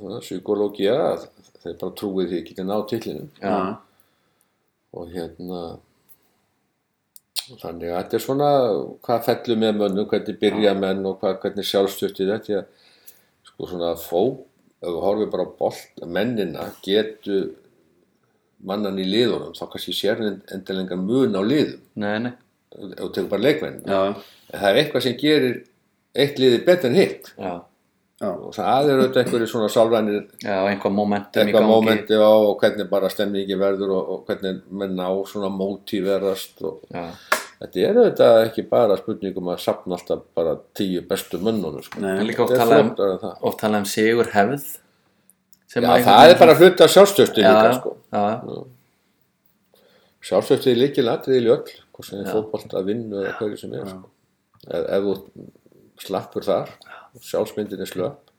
[0.00, 1.26] svona, psykológía, að
[1.62, 3.30] þeir bara trúið því ekki að ná tillinu.
[3.42, 3.56] Já,
[4.92, 5.62] og hérna
[7.50, 8.50] og þannig að þetta er svona
[9.04, 12.62] hvað fellur með mönnum, hvernig byrja menn og hvað, hvernig sjálfstöftið þetta
[13.48, 14.22] sko svona fó
[14.82, 17.50] ef við horfum bara á bolt mennina getur
[18.62, 21.82] mannan í liðunum þá kannski sér endilega mun á liðum.
[21.98, 22.32] Nei, nei.
[22.72, 24.16] þú tekur bara leikmenn en
[24.52, 25.58] það er eitthvað sem gerir
[26.12, 27.32] eitt liði betur en hitt.
[27.36, 27.52] Já,
[28.22, 31.74] já, og það er auðvitað einhverju svona sálrænir já, einhvað momentum í eitthvað gangi.
[31.74, 36.84] mómenti á og hvernig bara stemningi verður og, og hvernig menn á svona mótíverast og
[36.92, 37.06] Já,
[37.62, 42.00] þetta er auðvitað ekki bara spurningum að sapna alltaf bara tíu bestu mönnunum sko.
[42.02, 42.14] Nei.
[42.20, 42.94] en líka oft um,
[43.50, 44.64] oft talað um sigur hefð.
[45.72, 47.96] sem Já, að það er bara hluti af sjálfstöfti já, líka sko.
[48.12, 48.24] já,
[50.22, 53.72] sjálfstöfti er líkil atrið í öll hvort sem er fótbolt að vinna eða hverju sem
[53.78, 54.10] er sko.
[54.68, 55.14] ef, ef þú
[56.06, 56.70] slappur þar
[57.20, 58.32] sjálfsmyndin er slöpp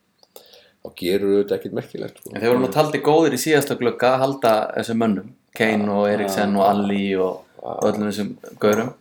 [0.84, 2.34] þá gerur auðvitað ekkert merkilegt sko.
[2.34, 6.06] En þeir voru nú taldi góðir í síðasta glugga að halda þessum mönnum, Kane og
[6.12, 7.42] Eriksen og Alli og,
[7.88, 8.94] öllum þessum gaurum.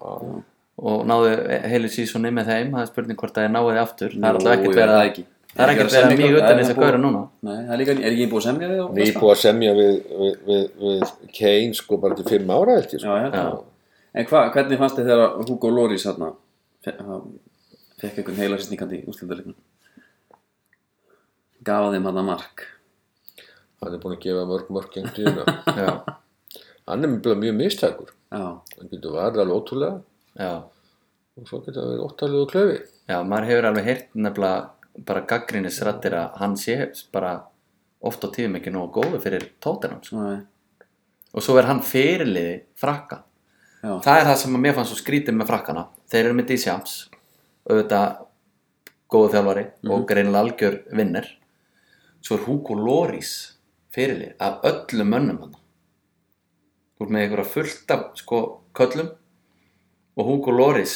[0.82, 1.34] Og náðu
[1.72, 4.54] heilu sísoni með þeim, það er spurning hvort það er náðið aftur, það er alltaf
[4.56, 5.24] ekkert verið það að ekki.
[5.52, 7.22] það er ekkert verið að mjög utan þess að gaura núna.
[7.42, 9.74] Nei, það er líka, er ekki búið að semja við á Ný búið að semja
[9.78, 11.04] við, við, við, við
[11.38, 13.60] Kane sko bara til fimm ára Já, sko.
[14.12, 16.32] En hva, hvernig fannst þið þegar Hugo Lloris hérna
[18.02, 19.56] fekk einhvern heila sýstingandi í úrslutaleiknum?
[21.62, 22.66] Gaf þeim hann mark.
[23.82, 25.92] hann er búin að gefa mörg mörg gengt í Já,
[26.86, 28.44] hann er mjög, mjög mistækur Já,
[28.78, 30.02] hann getur varð alveg ótrúlega.
[30.38, 30.52] Já,
[31.38, 32.78] og svo getur það verið óttalega klöfi
[33.10, 36.76] já, maður hefur alveg heyrt nefnilega bara gaggrinnisrættir að hann sé
[37.14, 37.32] bara
[38.02, 40.24] oft á tíðum ekki nógu góðu fyrir tóttenum sko.
[41.32, 43.22] og svo er hann fyrirliði frakka.
[43.82, 45.86] Já, það er það sem að mér fannst svo skrítið með frakkana.
[46.10, 46.96] Þeir eru með D-Sjams
[47.68, 48.20] auðvitað
[49.12, 51.28] góðu þjálfari og greinilega algjör vinnir
[52.22, 53.32] svo er Hugo Lloris
[53.94, 55.56] fyrirlið af öllum mönnum hann
[56.96, 58.42] þú ert með einhverja fullt af sko
[58.78, 59.10] köllum
[60.16, 60.94] og Hugo Lloris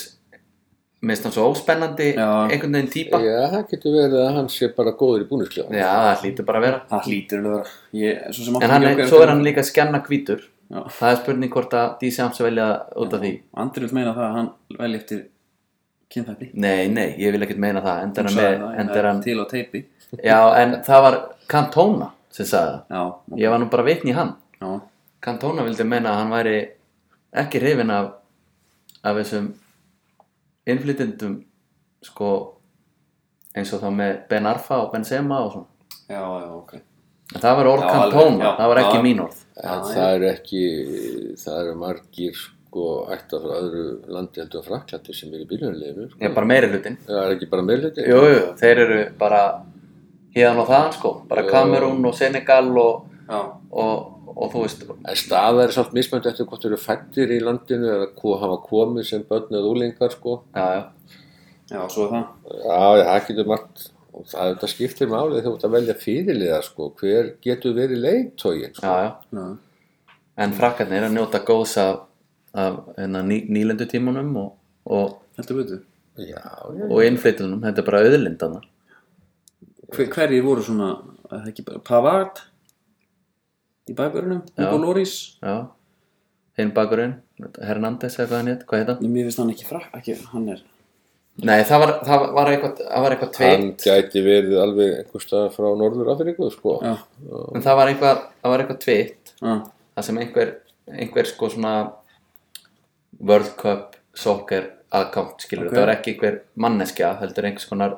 [1.06, 2.26] minnst hann svo óspennandi Já.
[2.50, 3.28] einhvern veginn típa já.
[3.36, 6.66] Já, það getur verið að hann sé bara góður í búnisklefa það hlýtur bara að
[6.66, 7.72] vera það hlýtur að vera.
[8.00, 10.80] Ég, svo sem en hann er, svo er hann líka skjanna hvítur Já.
[10.90, 14.36] það er spurning hvort að D-Sjams velja út af því Andri vil meina það að
[14.40, 14.48] hann
[14.80, 15.20] velji eftir
[16.12, 16.50] kynfætti.
[16.54, 19.22] nei, nei, ég vil ekkert meina það enda er hann, með, það, enda er hann
[19.24, 19.84] Til á teipi.
[20.24, 21.16] Já, en það var
[21.50, 22.96] Cantona sem sagði það.
[22.96, 24.34] Já, Ég var nú bara vitni í hann.
[24.60, 24.80] já,
[25.20, 26.56] Cantona vildi meina að hann væri
[27.36, 28.12] ekki hrifin af,
[29.02, 29.48] af þessum
[30.66, 31.38] innflytjendum
[32.06, 32.30] sko
[33.56, 35.66] eins og þá með Ben Arfa og Benzema og svona.
[36.08, 36.74] já, já, ok.
[37.34, 39.02] En það var orð Já, alveg, Cantona, já, það var ekki já.
[39.02, 39.38] mín orð.
[39.66, 40.60] En það er ekki,
[41.42, 42.42] það eru margir
[42.76, 46.18] sko ættar frá öðru landi heldur en Fraklandi sem er í bílunarleginu sko.
[46.20, 46.98] Er bara meiri hlutin.
[47.06, 49.40] Það er ekki bara meðluti Jú, jú, þeir eru bara
[50.36, 51.50] hérna og þaðan sko, bara Jú.
[51.54, 53.38] Kamerún og Senegal og, Já,
[53.72, 57.40] og, og þú veist, En staða er samt mismönd eftir hvort þeir eru fættir í
[57.42, 60.42] landinu eða hvað hafa komið sem börn eða úlingar sko.
[60.54, 60.82] já, já,
[61.72, 62.26] já, svo er það.
[62.60, 63.86] Já, það getur margt
[64.16, 66.90] og það þetta skiptir máli þegar þú ert að velja fyrirliða sko.
[67.00, 68.84] Hver getur verið leiðtógin sko.
[68.86, 69.40] já, já.
[69.40, 69.46] Já,
[70.36, 72.02] En frakkarnir að njóta góðs af,
[72.56, 74.56] af hérna, ný, nýlendu tímunum og,
[74.88, 75.20] og.
[76.16, 76.40] Já,
[76.88, 78.62] og innflytunum, þetta er bara auðlindana.
[79.92, 80.94] Hver, hverjir voru svona,
[81.44, 82.40] ekki bara Pavard
[83.86, 84.40] í bakverðunum.
[84.56, 85.16] Hugo Lloris.
[85.44, 85.66] Já,
[86.56, 87.18] hinn bakurinn,
[87.60, 89.12] Hernandez eða hvað hann heit, hvað heit hann?
[89.12, 90.64] Mér finnst hann ekki frak, ekki, hann er,
[91.44, 95.20] Nei, það var, það var eitthvað, það var eitthvað Hann tveitt, gæti verið alveg einhver
[95.26, 96.78] stað frá Norður Afríku sko.
[96.80, 96.94] já,
[97.52, 99.50] en það var eitthvað, það var eitthvað tveitt, já,
[99.98, 100.52] það sem einhver,
[100.96, 101.74] einhver sko svona
[103.20, 105.74] World Cup soccer account skilur Ok.
[105.74, 107.96] það var ekki einhver manneskja heldur einhvers konar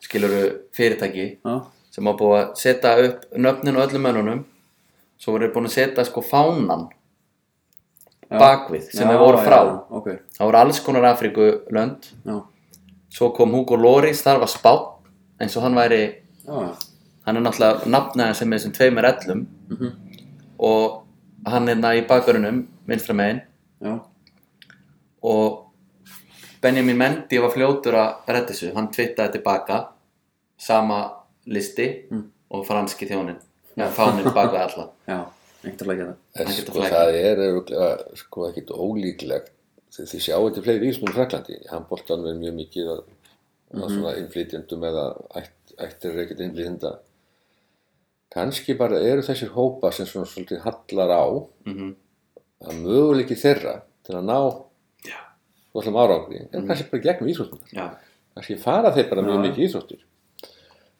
[0.00, 0.34] skilur
[0.76, 1.54] fyrirtæki Já,
[1.90, 4.44] sem var búið að setja upp nöfnin og öllum mönnunum.
[5.18, 6.88] Svo voru þeir búin að setja sko fánan
[8.30, 8.38] Já.
[8.40, 9.60] bakvið sem þeir voru frá.
[9.64, 12.10] já, Ok, það voru alls konar Afríkulönd.
[12.26, 12.40] Já,
[13.10, 14.90] svo kom Hugo Loris, þar var spátt
[15.40, 16.02] eins og hann væri
[16.46, 19.46] hann er náttúrulega nafnaðin sem er þessum tveimur ellum.
[19.70, 19.92] Mhm.
[20.58, 21.02] og
[21.46, 23.42] hann er í bakverunum vinstra megin
[23.82, 23.94] já.
[25.22, 25.60] og
[26.62, 29.80] Benjamin Mendy var fljótur að redda þessu, hann twittaði tilbaka
[30.56, 31.00] sama
[31.46, 32.30] listi Mm.
[32.50, 33.36] og franski þjónin
[33.76, 34.86] ja, fánin tilbaka alla.
[35.10, 35.18] Já,
[35.64, 36.16] ekkert að leggja það.
[36.44, 37.88] Ekkert sko það er örugglega,
[38.20, 39.50] sko ekkit ólíklegt.
[39.94, 43.02] Þið, þið sjáu þetta fleiri ísmum í Fraklandi handbóltan er mjög mikið að,
[43.74, 45.04] að svona innflytjendum eða
[45.42, 46.94] ætt, ættir er ekkert innflytjenda.
[48.34, 51.24] Kannski bara eru þessir hópa sem svona svolítið hallar á
[51.68, 51.92] mm
[52.62, 54.38] að möguleiki þeirra til að ná
[55.74, 57.96] svolum árangri en kannski bara gegnum íþróttunar
[58.34, 60.04] kannski fara þeir bara mjög mikið íþróttur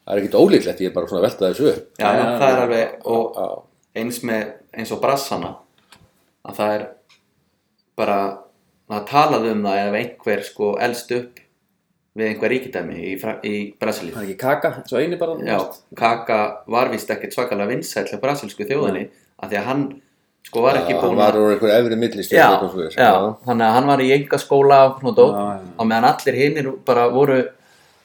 [0.05, 1.87] það er ekkit ólíklegt, ég er bara svona að velta þessu upp.
[1.97, 3.47] Já, já, það er alveg og Já,
[4.03, 4.43] eins með
[4.75, 5.53] eins og brassana
[6.45, 6.85] að það er
[7.97, 8.19] bara
[8.93, 11.41] að talaðu um það ef einhver sko elst upp
[12.15, 13.13] við einhver ríkidæmi í,
[13.49, 14.13] í Brasilíu.
[14.15, 15.57] Það er ekki kaka, svo eini bara Já,
[15.99, 16.41] Kaka
[16.71, 19.09] var vist ekkert svakalega vinsæll hjá brasilsku þjóðinni
[19.41, 19.87] af því að hann
[20.45, 22.47] sko var ekki hann búin var að úr einhver efri millist já,
[23.47, 27.43] þannig að hann var í enga skóla og meðan allir hinnir bara voru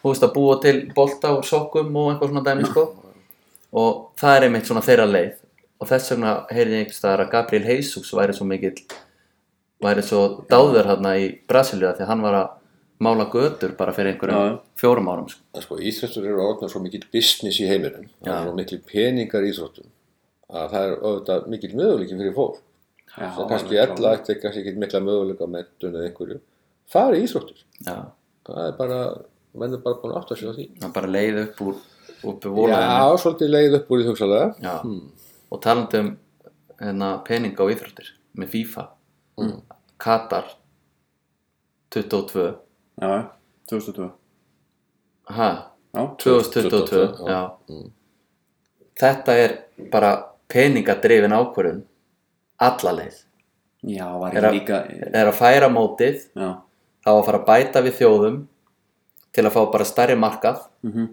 [0.04, 2.86] veist að búa til bolta og sokkum og eitthvað svona dæmi sko.
[3.80, 5.34] Og það er einmitt svona þeirra leið.
[5.80, 8.80] Og þess vegna heyrði ég einhvers staðar að Gabriel Jesus væri svo mikill
[9.84, 12.50] væri svo dáður hérna í Brasilíu af því hann var að
[13.00, 15.44] mála götur bara fyrir einhverjum fjórum árum sko.
[15.64, 18.10] Sko, íþróttur eru orðnar svo mikill business í heiminum.
[18.24, 19.88] Það er svo mikil peningar í íþróttum
[20.50, 22.62] að það er auðvitað mikill möguleiki fyrir fólk.
[23.10, 26.40] Sem kannski ella ætti kannski ekki mikla möguleika á mentun eða einhverju.
[26.90, 27.98] Fari í íþróttur Já,
[28.48, 29.00] það er bara,
[29.62, 30.66] menn er bara búin að átta sig á því.
[30.82, 31.76] Hann bara leið upp úr
[32.20, 34.74] upp úr volaðinu Já, svolítið leið upp úr í hugsalega Já,
[35.50, 36.10] og talandi um
[36.80, 38.88] hérna, peninga og íþróttir með FIFA.
[40.00, 40.50] Katar
[41.94, 42.48] 22
[43.00, 43.12] Já,
[43.72, 44.10] 2002
[45.30, 45.50] ha,
[45.94, 47.38] Já, 2022 já.
[47.70, 47.80] já.
[49.00, 49.56] þetta er
[49.94, 50.12] bara
[50.50, 51.84] peningadrifin ákvörðun
[52.60, 53.18] alla leið.
[53.88, 54.80] Já var Er ég að- líka
[55.16, 56.50] er að færa mótið Já,
[57.06, 58.40] þá að fara að bæta við þjóðum
[59.32, 60.66] til að fá bara stærri markað.
[60.84, 61.06] Mhm,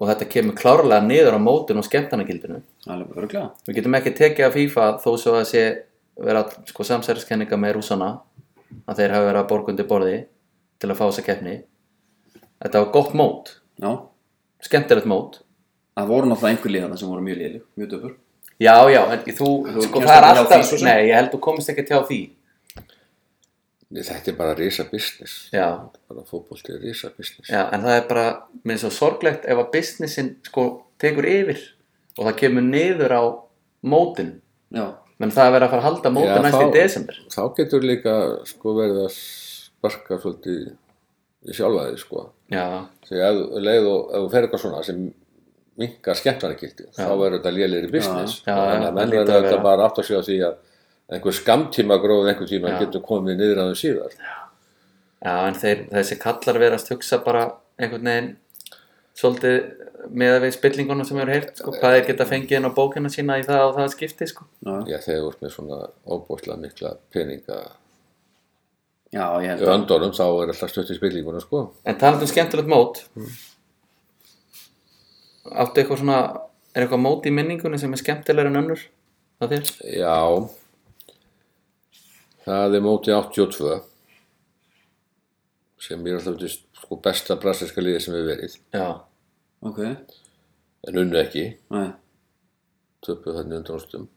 [0.00, 1.84] og þetta kemur klárlega niður á mótun og
[3.16, 5.82] örglega Við getum ekki tekið af FIFA þó svo að sé
[6.18, 8.20] vera sko, samsæriskenninga með rúsana
[8.88, 10.26] að þeir hafa verið að borga undir borði
[10.80, 11.62] til að fá þessa keppni.
[12.62, 13.98] Þetta var gott mót, Já,
[14.62, 15.40] skemmtilegt mót.
[15.96, 18.14] það voru náttúrulega einhver liðana sem voru mjög liðli, mjög döpur
[18.62, 20.84] Já, já, en þú, Þú sko það er því, alltaf, sem.
[20.86, 22.20] nei, ég held þú komist ekki hjá því.
[23.92, 25.66] Þetta er bara risa business Já,
[26.08, 28.22] bara fótbolti er risa business já, en það er bara,
[28.64, 30.64] mér er svo sorglegt ef að businessin sko
[31.02, 31.60] tekur yfir
[32.16, 33.22] og það kemur niður á
[33.92, 34.30] mótin.
[34.72, 34.86] Já,
[35.20, 37.18] menn það er verið að fara að halda mótin Já, næst í desember.
[37.36, 38.14] þá getur líka
[38.48, 40.62] sko verið að sparka svolítið
[41.52, 42.64] í sjálfaði sko Já,
[43.10, 45.04] þegar leið og ef þú fer eitthvað svona sem
[45.80, 48.42] minkar skemmtarnarkildi þá verður þetta lélegri business.
[48.44, 51.36] Já, já, þannig að menn verður að þetta bara átt að segja því að einhver
[51.36, 52.78] skamtíma gróð einhver tíma Já.
[52.84, 54.16] getur komið niður að þau síðar.
[55.22, 57.44] Já, en þeir, þessi kallar verast hugsa bara
[57.78, 58.30] einhvern veginn
[59.18, 59.58] svolítið
[60.10, 63.12] með við spillinguna sem við erum heyrt, sko, hvað þeir geta fengið inn á bókina
[63.12, 64.48] sína í það og það skipti, sko.
[64.66, 67.60] já, já þegar ert með svona óbúslega mikla peninga
[69.12, 71.62] já, ég held í að öndunum þá er alltaf stutt í spillinguna sko.
[71.86, 73.04] En talandi um skemmtilegt mót,
[75.50, 76.18] áttu eitthvað svona,
[76.74, 78.84] er eitthvað mót í minningunni sem er skemmtilegur en önnur?
[79.42, 79.72] Það þér?
[79.98, 80.16] já.
[82.42, 83.80] Það er mótið 82
[85.82, 88.58] sem er alltaf veist, sko, besta brasilska liði sem við verið.
[88.74, 88.88] Já,
[89.62, 89.78] Ok,
[90.88, 91.44] en unnu ekki.
[91.70, 91.92] Nei,
[93.06, 94.08] töpuð þannig undan úrstum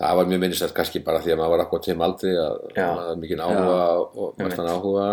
[0.00, 3.00] það var mjög minnist kannski bara því að maður var akkur tíma aldrei að maður
[3.04, 4.38] hafði mikið áhuga og Einmitt.
[4.46, 5.06] mestan áhuga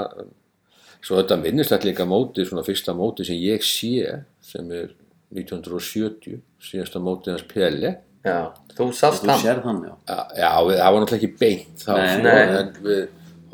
[1.08, 4.92] svo þetta minnist þetta líka móti svona fyrsta móti sem ég sé sem er
[5.36, 7.94] 1970 síðasta móti hans Pelle
[8.28, 8.40] já,
[8.76, 9.42] þú sást þú hann.
[9.44, 9.94] sérð hann, já.
[10.36, 12.58] Já, við, það var náttúrulega ekki beint þá, Nei, sko, nei.
[12.62, 13.04] en við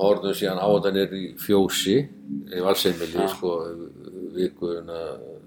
[0.04, 1.97] horfðum síðan á þetta í fjósi
[2.58, 3.51] í valseimili sko,
[4.34, 5.01] vikuna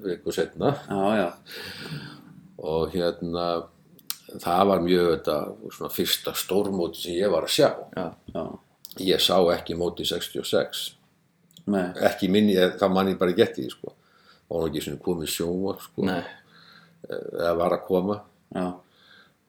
[0.06, 1.28] viku setna Já, já,
[2.62, 3.46] og hérna
[4.42, 5.38] það var mjög þetta
[5.78, 7.68] svona fyrsta stórmóti sem ég var að sjá.
[7.96, 8.44] Já, já,
[9.06, 10.95] ég sá ekki móti 66
[11.72, 13.94] nei, ekki minni, það mann ég bara geti því sko.
[14.46, 16.06] Og hann ekki svona komið sjónvar sko.
[16.06, 16.20] Nei,
[17.08, 18.20] eða var að koma.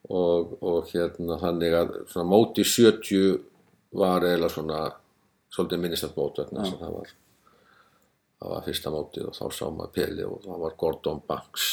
[0.08, 3.38] Og, og hérna þannig að svona móti 70
[3.98, 4.82] var eiginlega svona
[5.52, 7.14] svolítið minnistast mót vegna að það var
[8.38, 11.68] það var fyrsta mótið og þá sá maður Peli og það var Gordon Banks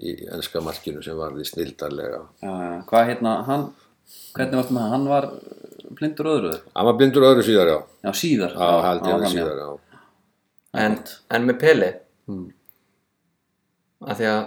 [0.00, 2.20] í ennska markinu sem varði snildarlega.
[2.40, 3.66] Já, já, hvað hérna, hann,
[4.36, 4.92] hvernig varstu með hann?
[4.94, 5.28] Hann var
[5.98, 6.52] blindur öðru?
[6.74, 7.78] hann var blindur öðru síðar já.
[8.06, 8.54] Já, síðar.
[8.54, 9.68] já, held ég já, að þannig, síðar já.
[10.84, 10.96] En,
[11.36, 11.90] en með Pele?
[14.00, 14.42] Að því að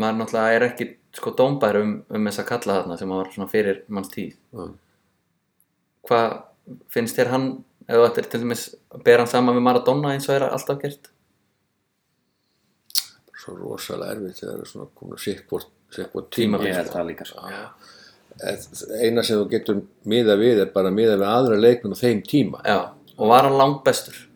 [0.00, 3.50] maður náttúrulega er ekki sko dómbær um, um þess að kalla þarna sem var svona
[3.50, 4.36] fyrir manns tíð.
[4.54, 4.76] Mm.
[6.06, 6.36] hvað
[6.94, 7.48] finnst þér hann
[7.90, 8.62] ef þetta er til dæmis
[9.04, 11.10] ber hann saman við Maradona eins og er alltaf gert?
[13.40, 17.26] Svo rosalega erfitt þegar það er svona komin sikkvort sikkvort tíma Ég held það líka
[17.26, 17.50] sko.
[18.40, 22.64] Eina sem þú getur miða við er bara miða við aðra leikmenn á þeim tíma.
[22.64, 22.80] Já,
[23.16, 24.26] og var hann langt bestur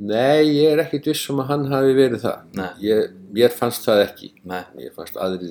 [0.00, 2.60] nei, ég er ekkit viss um að hann hafi verið það.
[2.84, 4.30] Ég, mér fannst það ekki.
[4.48, 5.50] Nei, mér fannst aðri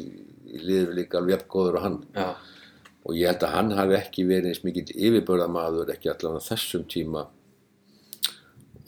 [0.49, 1.99] í liður líka alveg jafngóður og hann.
[2.15, 2.29] Já,
[3.05, 6.87] og ég held að hann hafi ekki verið eins mikill yfirbörðamaður ekki allavega á þessum
[6.89, 7.27] tíma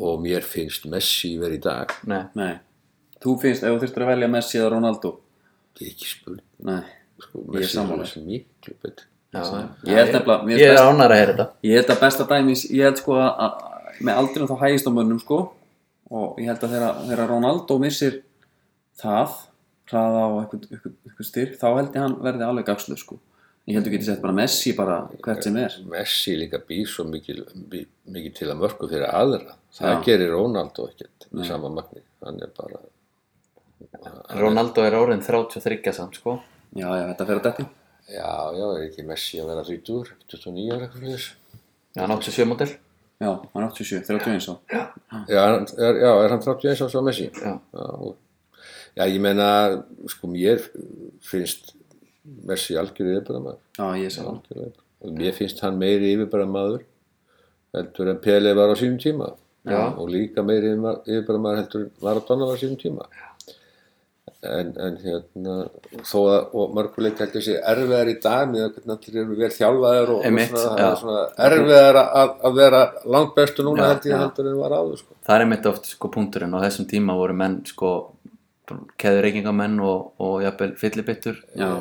[0.01, 1.93] og mér finnst Messi verið í dag.
[2.09, 2.23] Nei.
[2.37, 2.55] Nei.
[3.21, 5.13] Þú finnst, ef þú þurftir að velja Messi eða Ronaldo?
[5.81, 6.45] ekki spurning.
[6.65, 6.81] Nei.
[7.21, 9.41] sko, er Messi er miklu betur já,
[9.87, 12.27] Ég held nefnilega, mér ég finnst er ánæður að heyra þetta ég held að besta
[12.31, 15.39] dæmis, ég held sko að, að með aldrei þá hægist á mönnum sko
[16.11, 18.17] og ég held að þegar, þegar Ronaldo missir
[19.01, 19.35] það,
[19.91, 23.17] hraða á eitthvað, styrk, þá held ég hann verði alveg gagslu sko.
[23.69, 25.75] Ég held að þú getur sett bara Messi bara hvert sem er.
[25.93, 29.99] Messi líka býr svo mikil, bí- mikið til að mörgu fyrir aðra það Já.
[30.07, 32.81] gerir Ronaldo ekkert í sama magni hann er bara
[34.41, 36.39] Ronaldo er orðin 33 samt sko
[36.75, 37.65] Já, já, þetta fer að detti.
[38.11, 41.27] Já, já, er ekki Messi að vera 30, 29 ára eitthvað fyrir þess
[41.95, 42.71] já, hann 87 model.
[43.21, 44.55] Já, hann er 87, 31 svo.
[44.71, 45.41] já,
[45.77, 47.27] er, já, er hann 31 ára svo Messi?
[47.33, 48.17] Já, já, og-
[48.97, 49.49] já, ég meina
[50.11, 50.63] sko mér
[51.23, 51.73] finnst
[52.45, 53.39] Messi algjörðu yfirbæra
[53.77, 54.41] Já, ég sá hann.
[54.49, 56.83] maður og mér finnst hann meiri yfirbæra maður
[57.73, 59.31] heldur en Pele var á sínum tíma.
[59.65, 59.93] Já.
[59.95, 63.05] og líka meiri yfirbæra maður heldur en Maradona var á sínum tíma
[64.41, 65.55] en, en hérna
[66.07, 69.37] þó að, og mörguleik held ég sé erfiðar í dag með að hvernig allir eru
[69.39, 72.81] vel þjálfaðir og, og svona, er svona erfiðar að, að vera
[73.15, 74.19] langt bestu núna Já, held ég já.
[74.23, 75.17] heldur en var áður sko.
[75.27, 77.91] það er einmitt oft sko punkturinn og þessum tíma voru menn sko
[79.01, 81.71] keður reykingamenn og, og jafnvel fyllibittur Já.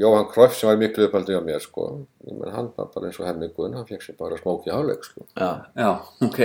[0.00, 1.88] Jóhann Kroff sem var miklu uppaldi á mér sko.
[2.28, 5.02] ég menn hann var bara eins og Hermi Gunn hann fekk sér bara smóki háleik
[5.04, 5.26] sko.
[5.36, 5.90] já, Já,
[6.24, 6.38] ok.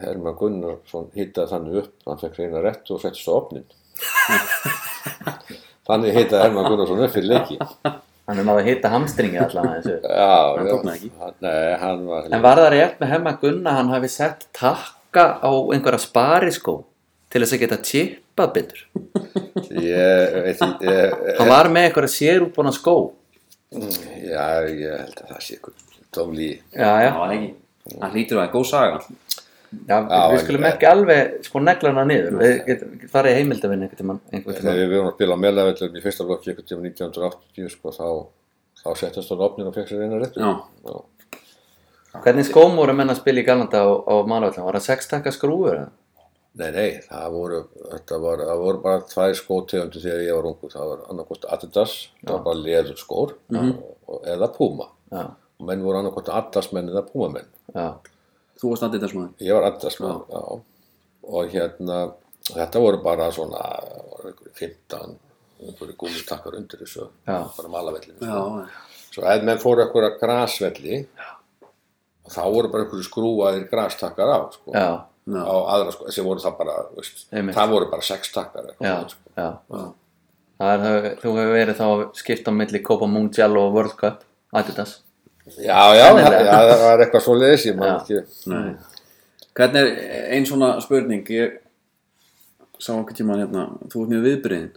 [0.00, 3.66] Hermann Gunnarsson hittaði þannig upp hann fekk reyna rétt og settist á opnin
[5.90, 7.58] þannig hittaði Hermann Gunnarsson upp fyrir leiki.
[8.30, 9.96] Hann er náðu að hitta hamstringi þessu.
[10.04, 13.72] Já, Hann já, það hann, nei, hann var en var það rétt með hemma Gunna
[13.74, 16.76] hann hafi sett takka á einhverja spariskó
[17.30, 18.84] til þess að geta chippað betur?
[19.70, 22.96] Ég veit ekki ég, hann var með einhverja sérútbúna skó.
[23.70, 25.74] Já, ég held að það sé ykkur
[26.14, 27.50] tómlí já, já, Já, hann ekki.
[28.00, 29.02] Hann hlýtur að það er góð saga.
[29.70, 33.86] Já, Já, við skulum ekki alveg sko negla hana niður við getum farið í heimildavinn
[33.86, 37.72] einhvern einhvern þegar við vorum að spila á meðlavellum í fyrsta blokki einhvern tíma 1980
[37.76, 38.08] sko, þá,
[38.82, 40.52] þá settist hann á opnin og fekk sér reyna rétt Já.
[42.24, 45.32] hvernig skóm voru menn að spila í Galanda á, á Marvallum var það sex takka
[45.34, 45.90] skrúfur eða?
[46.58, 47.58] Nei, nei, það voru,
[47.92, 50.70] þetta var, það voru bara tvær skótegundu þegar ég var ungu.
[50.72, 51.92] Það var annarkost Adidas,
[52.24, 54.88] það var bara leður skór og, eða Puma.
[55.14, 55.28] já,
[55.60, 57.46] Og menn voru annarkost Adidas menn eða Puma menn.
[58.60, 59.40] Já, Þú varst þessum aðeins.
[59.40, 60.60] Ég var Adidas menn, já.
[61.30, 61.98] Og hérna,
[62.50, 63.60] þetta voru bara svona,
[64.10, 65.18] voru einhverju 15,
[65.66, 67.38] einhverju gúmitakkar undir þessu, Já.
[67.56, 68.20] bara malavellinu.
[68.20, 68.66] Já,
[69.10, 71.00] Svo ef menn fóru einhverja grasvelli,
[72.30, 74.72] þá voru bara einhverju skrúaðir grastakkar á, sko.
[74.74, 74.88] já,
[75.26, 75.40] já.
[75.44, 78.70] Á aðra, sko, sem voru það bara, veist, það voru bara sex takkar.
[78.72, 79.34] eitthvað já, sko.
[79.36, 79.92] já.
[80.60, 84.24] Það er, þú hefur verið þá að skipta á milli Copa Mundial og World Cup
[84.52, 84.98] Adidas
[85.58, 87.96] Já, já, það var eitthvað svo leiðis, ég man Já.
[87.98, 88.48] ekki.
[88.52, 88.70] Nei.
[89.58, 91.58] Hvernig er ein svona spurning, ég
[92.80, 94.68] sá okkur tíma hérna, þú ert mjög viðbyrðin.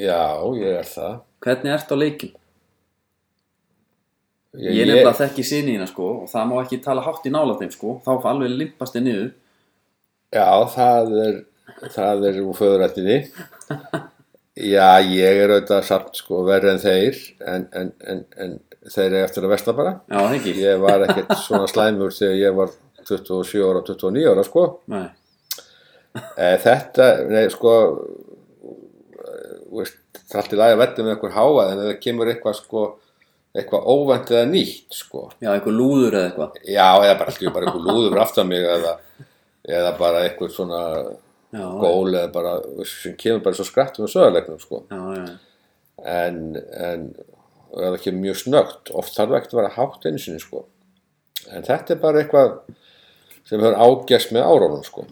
[0.00, 0.22] Já,
[0.56, 1.18] ég er það.
[1.44, 2.32] Hvernig ert á leikin?
[4.58, 7.54] Ég, Ég nefnilega þekki sinni hérna sko og það má ekki tala hátt í nála
[7.60, 9.28] þeim sko, þá alveg limpast þið niður.
[10.34, 11.36] Já, það er,
[11.94, 13.18] það er úr föðurættinni.
[14.60, 18.56] Já, ég er auðvitað samt sko verri en þeir, en, en, en, en
[18.88, 19.94] þeir eru eftir að versta bara.
[20.08, 20.20] Já?
[20.56, 22.72] Ég var ekkert svona slæmur þegar ég var
[23.08, 24.64] 27 ára, 29 ára sko.
[24.92, 25.06] Nei.
[26.16, 27.74] E, þetta, nei, sko,
[29.20, 32.84] eh, það er alltaf lægi að verða með eitthvað háað, en það kemur eitthvað sko,
[33.54, 35.26] eitthvað óvænt eða nýtt sko.
[35.38, 36.60] Já, eitthvað lúður eða eitthvað.
[36.64, 38.94] Já, eða bara alltaf bara eitthvað lúður fyrir aftan mig eða,
[39.80, 40.84] eða bara eitthvað svona
[41.50, 42.56] Já, gól eða bara
[42.86, 44.84] sem kemur bara svo skrættum og söðarleiknum sko.
[44.86, 45.24] já, já.
[46.06, 46.36] en,
[46.78, 47.08] en
[47.70, 50.64] ef það kemur mjög snögt oft þarf ekki að vera hátt einu sinni sko.
[51.50, 52.56] en þetta er bara eitthvað
[53.48, 55.06] sem hefur ágæst með árónum sko.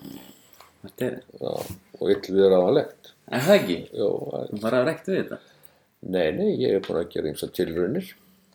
[0.85, 1.53] Þetta er, Já,
[2.01, 3.79] og ill við ráðanlegt er það ekki?
[3.99, 5.39] Jó, að- Þú bara rekt við þetta?
[6.09, 8.13] Nei, nei, ég er búin að gera eins og tilraunir.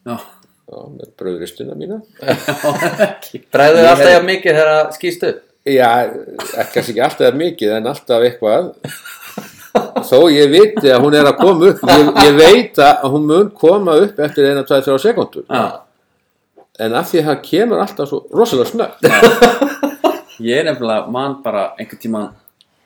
[0.08, 0.16] Já,
[0.64, 1.98] Já, með bröðristina mína.
[3.10, 3.42] Ekki.
[3.52, 5.42] Bræðu Ég alltaf hef- mikið þegar það skýst upp?
[5.68, 5.90] Já,
[6.64, 8.70] ekki ekki alltaf mikið en alltaf eitthvað
[10.02, 11.82] þó ég viti að hún er að koma upp.
[11.90, 15.66] Ég, ég veit að hún mun koma upp eftir eina, tveið, þrjá sekundur Já,
[16.86, 19.74] en af því að það kemur alltaf svo rosalega snögg
[20.50, 22.32] ég er nefnilega mann bara einhvern tímann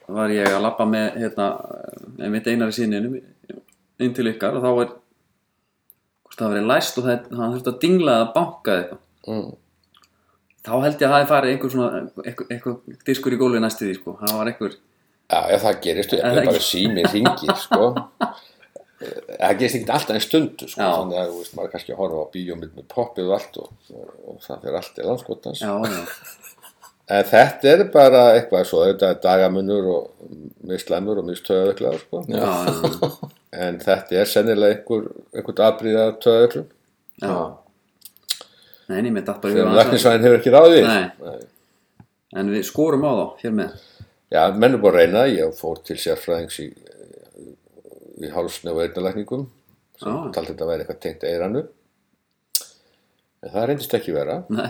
[0.08, 1.48] var ég að labba með hérna,
[2.18, 7.32] með mitt einari sinninum inn til ykkar og þá hvort það verið læst og það,
[7.40, 9.02] hann þurfti að dingla að banka eitthvað.
[9.28, 9.48] Mm.
[10.64, 12.78] þá held ég að það hefði farið einhver svona eitthvað,
[13.10, 14.16] diskur í gólfi næstu því sko.
[14.22, 14.78] það var einhver
[15.28, 16.68] Já, ef það gerist, ég Er það bara ekki?
[16.72, 17.90] sími ringir, sko.
[18.98, 20.80] Það gerist ekki alltaf en stundu, sko.
[20.82, 20.88] Já.
[20.98, 23.58] Þannig að, þú veist, maður er kannski að horfa á bíómynd með poppið og allt
[23.62, 25.62] og, og, og það fyrir allt í landskotans.
[25.62, 26.02] já, já,
[27.18, 30.32] En þetta er bara eitthvað svo, þetta er dagamunur og
[30.68, 32.24] mislæmur og mistöðauklar, sko.
[32.28, 33.12] já, já,
[33.68, 36.66] En þetta er sennilega einhver, einhvern aðbríða töðauklum
[37.22, 37.38] já.
[38.88, 39.72] Nei, nei, mér datt bara það.
[39.78, 40.90] læknisvæðin hefur ekki ráðið við.
[40.90, 41.38] Nei.
[42.42, 43.80] en við skorum á þá hér með
[44.34, 46.68] Já, menn er búin að reyna, ég fór til sérfræðings í,
[48.26, 49.46] í hálsni og eyrnalækningum
[50.02, 50.18] sem Já.
[50.36, 51.62] taldi þetta að vera eitthvað tengt eyranu.
[53.46, 54.42] En það reyndist ekki vera.
[54.52, 54.68] Nei,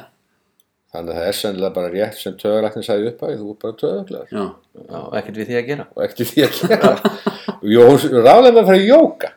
[0.94, 3.80] þannig að það er sennilega bara rétt sem töðalæknin sagði upp að þú er bara
[3.82, 4.46] töðaglegar já,
[4.78, 5.88] Já, ekkert við því að gera.
[5.96, 6.94] Og ekkert því að gera.
[7.76, 9.34] Jó, ráðlega með að fara í jóka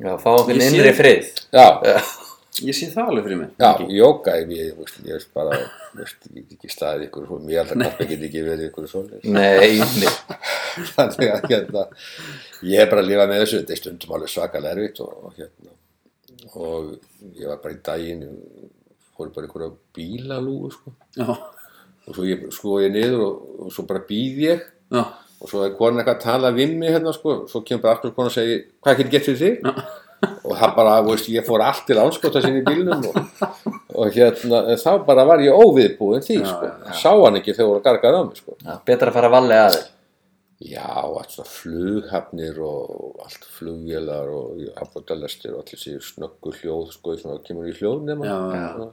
[0.00, 1.30] Já, fá okkur innri frið.
[1.54, 1.66] Já,
[2.66, 3.86] ég sé það alveg fyrir mig já, Ekki?
[3.98, 5.58] jóka ég, ég, veist, ég veist bara
[5.96, 9.78] veist, ég get ekki staðið ykkur mér að kappa get ekki verið ykkur svo Nei,
[10.00, 10.14] nei
[10.94, 11.86] þannig að hérna
[12.66, 15.78] ég hef bara að lifa með þessu, þetta er stundum alveg svakalega erfitt og, hérna
[16.54, 16.92] og
[17.36, 18.28] ég var bara í daginn
[19.16, 20.92] fór bara einhverja bílalúgu sko.
[21.18, 21.28] Já,
[22.08, 24.62] og svo ég sko ég niður og, og svo bara býð ég.
[24.90, 25.02] Já,
[25.40, 28.14] og svo er konan eitthvað að tala við mig hérna sko, svo kemur bara aftur
[28.16, 29.68] konan og segir hvað getur gett fyrir þig
[30.20, 33.16] og það bara, þú veist, ég fór allt til ánskota sinni í bílnum og,
[33.94, 36.92] og hérna þá bara var ég óviðbúin því Já, sko, já.
[37.02, 39.78] sá hann ekki þegar voru gargað á mig sko Já, betra að fara vallega að
[39.78, 39.88] þér
[40.60, 47.14] Já, allt svona flughafnir og allt flugvélar og afbóttalestir og allir séu snöggu hljóð, sko,
[47.16, 48.90] svona kemur í hljóð nema,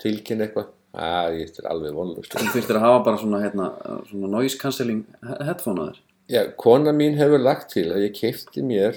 [0.00, 0.70] tilkynna eitthvað.
[0.96, 2.32] Æ, þetta er alveg vonlust.
[2.32, 3.66] þú þurftir að hafa bara svona, hérna,
[4.08, 6.02] svona noise cancelling he- headphone að þér
[6.32, 8.96] Já, kona mín hefur lagt til að ég keipti mér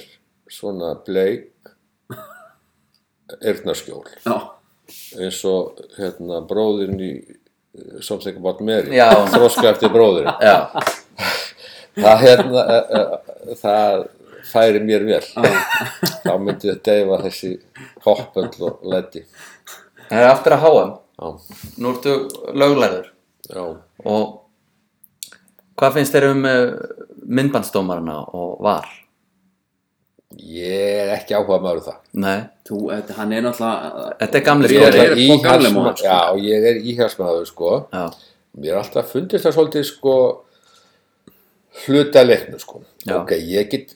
[0.53, 1.51] svona bleik
[3.45, 4.37] eyrnaskjól, Já,
[5.21, 9.11] eins og hérna bróðirinn í uh, Something About Mary, Já.
[9.29, 10.33] þróska eftir bróðirinn.
[11.99, 14.05] Það, hérna, uh, uh, það
[14.49, 15.21] færi mér vel.
[16.23, 17.51] Þá myndi þetta deyfa þessi
[18.05, 19.25] hoppöll og leddi.
[20.09, 20.83] það er aftur að háa
[21.83, 22.13] Nú ertu
[22.55, 23.09] löglæður
[23.51, 23.63] já.
[24.07, 24.29] og
[25.77, 26.45] hvað finnst þér um
[27.27, 28.87] myndbandsdómarana og var?
[30.37, 31.95] Ég er ekki áhuga maður um það.
[32.21, 32.35] Nei,
[32.69, 36.77] þú, þetta, hann er náttúrulega þetta er gamli Ég er er, sko já, ég er
[36.91, 37.71] íhjálpsmaður sko.
[37.89, 38.03] Já,
[38.59, 40.13] Mér er alltaf fundist það svolítið sko
[41.85, 42.83] hluta leiknu sko.
[43.07, 43.15] Já.
[43.23, 43.93] Ok, ég get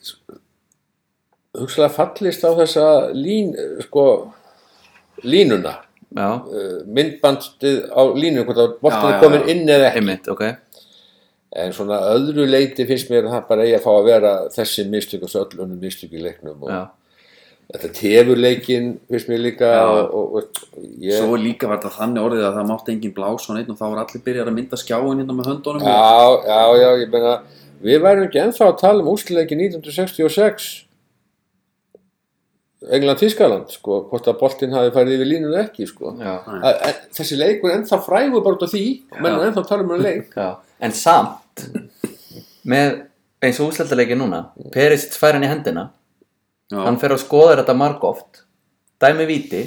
[1.54, 3.54] hugsalega fallist á þessa lín,
[3.86, 4.06] sko,
[5.22, 5.76] línuna.
[6.14, 9.98] já, Uh, myndbandið á línu, hvort að boltin Já, er komin inn eða ekki.
[10.02, 10.44] einmitt, ok
[11.54, 14.84] En svona öðru leiti finnst mér að það bara eigi að fá að vera þessi
[14.90, 16.80] mistök og svo öll önnur mistök í leiknum og Já,
[17.74, 20.62] þetta tefur leikin finnst mér líka og, og,
[20.98, 23.78] ég, Svo líka var þetta þannig orðið að það mátti engin blás og neitt og
[23.78, 25.86] þá var allir byrjar að mynda skjáin hérna með höndunum.
[25.86, 27.36] Já, já, já, ég meina
[27.84, 30.68] við værum ekki ennþá að tala um úsliðleikin 1966
[32.84, 36.12] England-Tískaland sko, hvort að boltinn hafi farið yfir línunu ekki sko.
[36.20, 38.84] já, að, en, þessi leikur ennþá frægur bara út af því
[39.24, 40.34] menn ennþá að tala um hann leik
[40.84, 41.64] En samt
[42.68, 43.04] með
[43.44, 45.88] eins og úsleldaleiki núna Perisic fær hann í hendina.
[46.72, 48.44] Já, hann fer og skoðar þetta margóft
[49.02, 49.64] dæmi víti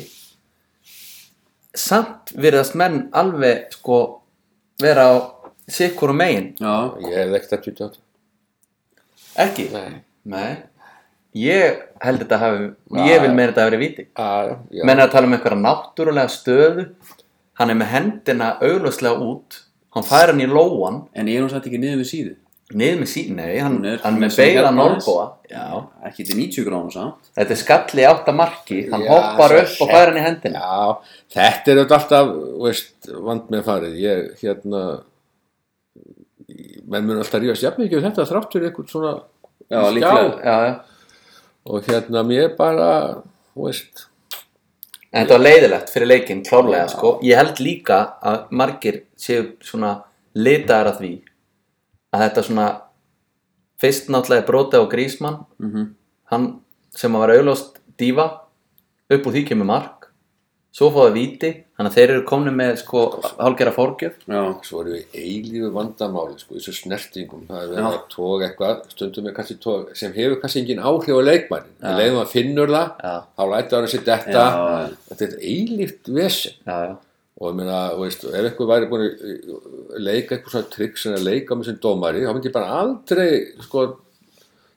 [1.78, 3.99] samt virðast menn alveg sko
[4.82, 5.13] vera á
[5.70, 6.51] sikkur og megin.
[6.57, 7.89] Já, ég hef ekkert að tjúta
[9.38, 9.70] ekki?
[9.74, 10.01] Nei.
[10.28, 10.57] Nei.
[11.38, 12.63] ég held þetta hafi
[13.05, 14.07] ég vil meira þetta hafi verið víti.
[14.18, 16.88] Að, já, menn er að tala um einhverja náttúrulega stöðu.
[17.57, 19.61] Hann er með hendina augljóslega út
[19.98, 21.04] hann fær hann í lóan.
[21.18, 22.36] En er nú satt ekki niður við síðu?
[22.78, 25.68] Niður með sín, nei, hann, Hún er- hann hún með beila hérna já,
[26.10, 27.30] ekki til 90 gránu samt.
[27.38, 30.60] Þetta er skalli í átta marki hann Já, hoppar upp og fær hann í hendina.
[30.60, 30.98] Já,
[31.38, 32.34] þetta er alltaf
[32.66, 34.82] veist, vand með farið ég, hérna
[36.88, 39.14] menn mun alltaf rífast jafn mikið þetta þrátt fyrir eitthvað svona
[39.68, 39.95] Já, skjá.
[39.95, 40.43] líklega.
[40.43, 40.80] já,
[41.72, 42.89] og hérna mér bara
[43.56, 44.06] veist
[45.14, 47.20] En þetta var leiðilegt fyrir leikinn, klárlega, sko.
[47.24, 50.03] Ég held líka að margir séu svona
[50.36, 51.12] litaðar að því
[52.14, 52.68] að þetta svona
[53.82, 55.88] fyrst náttúrulega brotið á Grísmann Mhm.
[56.32, 56.60] hann
[56.95, 58.26] sem að var auðlóst dífa
[59.10, 60.08] upp úr því kemur mark
[60.74, 63.01] svo fóða víti, þannig að þeir eru komni með sko
[63.38, 67.97] hálgera fórgjöf Já, Svo erum við eilífu vandamáli sko, þessu snertingum, það er verið að
[68.13, 72.21] tóga eitthvað, stundum er kannski tóga sem hefur kannski engin áhrif á leikmannin en leiðum
[72.23, 73.13] að finnur það, Já.
[73.38, 74.97] þá lætur hann sér detta, Já.
[75.11, 76.57] þetta er eilíft vesen.
[76.65, 76.95] Já, já,
[77.38, 81.28] og ég meina, veist, ef eitthvað væri búin að leika eitthvað svona trikk sem að
[81.30, 83.30] leika með sem dómari, þá myndi ég bara aldrei
[83.67, 83.84] sko,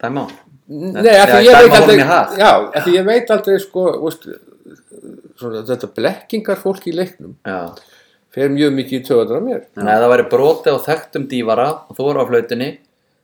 [0.05, 1.97] dæma á nei, af því ég veit aldrei
[2.39, 4.29] já, af því ég veit aldrei sko, veist,
[5.41, 7.59] svona, þetta blekkingar fólk í leiknum já,
[8.35, 9.67] fer mjög mikið í töðunar á mér.
[9.75, 12.71] Þannig að það væri brotið á þekktum dífara og þú voru á flautinni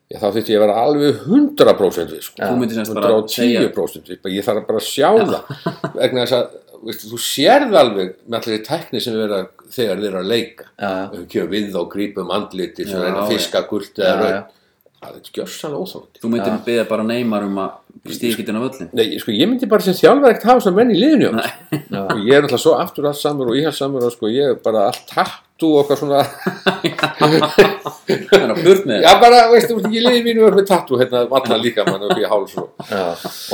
[0.07, 2.39] Já, þá þurfti ég að vera alveg 100% við, sko.
[2.39, 5.49] Þú myndir semst bara 110% við, ég þarf bara að sjá það.
[5.97, 6.53] Vegna þess að,
[6.87, 9.41] veist, þú sérð alveg með allir tekni sem við vera
[9.75, 10.69] þegar þeir eru að leika.
[10.79, 13.33] Já, við kjörum við og grípum andliti sem Já, reyna að já.
[13.35, 14.39] fiska gult eða raun já.
[15.03, 18.63] Það er skjössan óþótt þú myndir beða bara neymar um að stíða ekki inn á
[18.65, 22.01] völlin Nei, sko, ég myndi bara sem þjálfar ekkert hafa svona menn í liðinu Já.
[22.07, 24.87] og ég er alltaf svo aftur allt samur og íhalsamur og sko, ég er bara
[24.91, 26.21] allt tattu og okkar svona.
[27.17, 31.23] Það er að burt með já bara, veistu, ég liði mínu verið með tattu hérna,
[31.39, 33.05] allan líka mann upp í háls og já,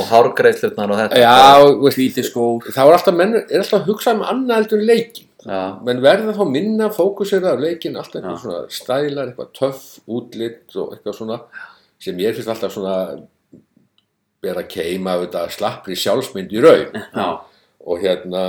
[0.03, 1.21] og hárgreiðslutnar og þetta.
[1.23, 2.67] Já, veist, Hvíti skór.
[2.75, 6.01] þá er alltaf menn er alltaf að hugsa um annað heldur en leikin já, menn
[6.03, 8.33] verða þá minna fókusera á leikin alltaf Já.
[8.41, 11.39] svona stælar, eitthvað töff útlitt og eitthvað svona
[12.03, 12.97] sem ég finnst alltaf svona
[14.43, 17.01] vera keima af þetta slappri sjálfsmynd í raun.
[17.83, 18.43] Og hérna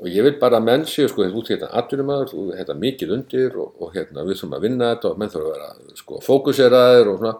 [0.00, 3.56] og ég vil bara að menn séu sko út hérna atvinnumæður, þú hérna mikið undir
[3.60, 7.10] og, og hérna við þurfum að vinna þetta og menn þurfum að vera sko fókuseraðir
[7.12, 7.32] og svona.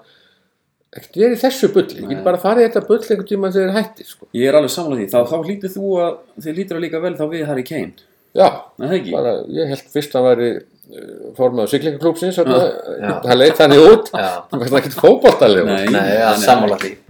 [0.91, 3.69] Ekkert verið í þessu bulli, ég get bara farið í þetta bull einhvern tíma þegar
[3.69, 4.29] þeir hætti sko.
[4.37, 5.11] Ég er alveg samanlega því.
[5.13, 8.49] Þá, þá hlýtur þú að þið hlýtur að líka vel þá við Harry Kane já,
[8.79, 13.15] það bara, ég held fyrst að væri uh, formaður siglingaklúpsins já.
[13.27, 14.99] hann leit þannig út það var ekkert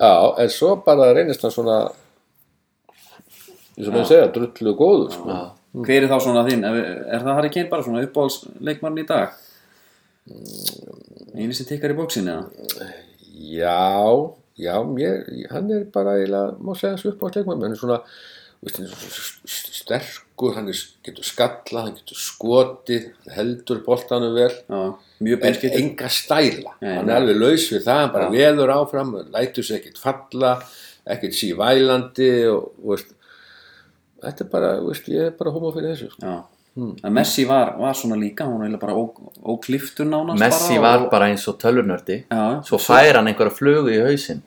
[0.00, 0.12] já,
[0.44, 1.80] en svo bara reynist hann svona
[3.80, 5.30] eins og menn segja, drullu góður sko.
[5.30, 5.40] já,
[5.86, 6.66] Hver er þá svona þinn?
[6.66, 9.36] Er það Harry Kane bara svona uppáhaldsleikmann í dag?
[11.36, 12.88] Einu sem tikkar í bóksin eða?
[13.40, 13.86] Já,
[14.60, 18.00] já, mér, hann er bara eiginlega, má segja þessu upp á sleikmann, hann er svona,
[18.66, 20.20] veist,
[20.56, 24.80] hann er sterkur, hann er, getur skallað, hann getur skotið, heldur boltanum vel, Já,
[25.20, 29.12] mjög en enga stæla, Nei, hann er alveg laus við það, hann bara veður áfram,
[29.34, 30.54] lætur sig ekkert falla,
[31.06, 33.12] ekkert sí vælandi og, og veist,
[34.24, 36.26] þetta er bara, veist, ég er bara homo fyrir þessu, sko.
[36.26, 36.38] Já,
[36.80, 41.04] en Messi var, var svona líka hann var bara ó- ókliftur nánast Messi bara var
[41.06, 42.22] og- bara eins og tölvunördi.
[42.30, 44.40] Já, svo fær hann einhverja flugu í hausinn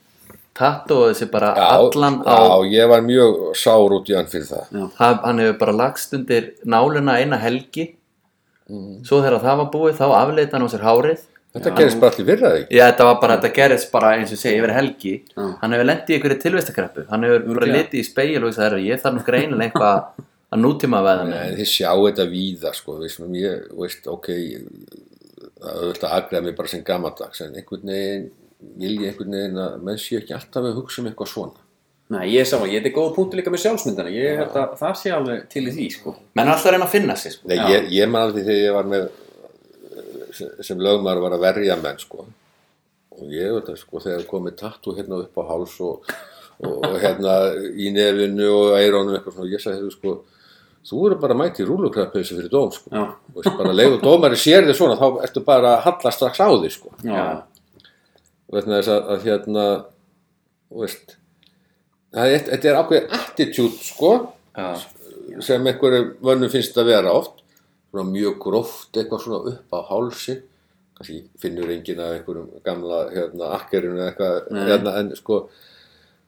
[0.57, 4.73] tattóði sig bara allan á já, ég var mjög sár út í hann fyrir það.
[4.99, 7.87] hann, hann hefur bara lagst undir náluna eina helgi
[9.03, 12.25] svo þegar það var búið þá afleita hann á sér hárið Þetta gerist bara allir
[12.25, 12.73] virðað ekki.
[12.73, 15.43] Já, þetta var bara, þetta gerist bara eins og ég segi yfir helgi Já.
[15.61, 17.81] hann hefur lendið í einhverju tilvistakreppu hann hefur bara Örugglega.
[17.83, 20.23] litið í speil og þess að ég þarf nú greinilega eitthvað
[20.53, 25.69] að nútíma veða mig þið sjá þetta víða sko, við sem ég, veist, ok það
[25.69, 28.25] er auðvitað að aðgreða mig bara sem gamaldags en einhvern veginn
[28.79, 31.63] vil ég einhvern veginn að menn sé ekki alltaf að hugsa um eitthvað svona.
[32.13, 34.97] Nei, ég er saman, ég er góð punktu líka með sjálfsmyndana ég held að það
[34.99, 36.15] sé alveg til í því sko.
[36.37, 37.47] menn alltaf reyna að finna sig sko.
[37.49, 39.07] Nei, ég, ég man alveg þegar ég var með
[40.35, 42.27] sem, lögmaður var að verja menn sko.
[43.13, 46.13] Og ég veit að sko þegar komið tattu hérna upp á háls og,
[46.59, 47.37] og, og hérna
[47.71, 50.15] í nefinu og eirónum eitthvað svona, ég sagði sko
[50.83, 52.91] þú eru bara mæti rúlukrafpauðsi fyrir dóm sko.
[53.37, 56.47] Og bara leið og dómari sér þig svona þá ertu bara að halla strax á
[56.51, 56.91] því sko.
[57.05, 57.23] Já,
[58.53, 59.65] vegna þess að, að hérna
[60.73, 61.17] veist
[62.13, 64.13] það er, þetta er ákveðið attitude sko
[64.53, 64.67] Já.
[65.45, 67.39] sem einhverju vönnum finnst að vera oft.
[67.93, 70.41] Svona mjög gróft eitthvað svona upp á hálsin
[70.93, 75.39] kannski finnur enginn að einhverjum gamla hérna akkerinu eitthvað hérna, en sko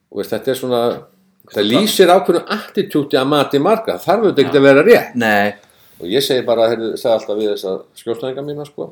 [0.09, 0.81] veist, þetta er svona
[1.51, 5.17] það lýsir ákveðinu attitude að mati marga þarf þetta ekki að vera rétt.
[5.21, 5.53] Nei,
[5.99, 8.89] og ég segi bara, hérna, sagði alltaf við þessa skjólstæðinga mína sko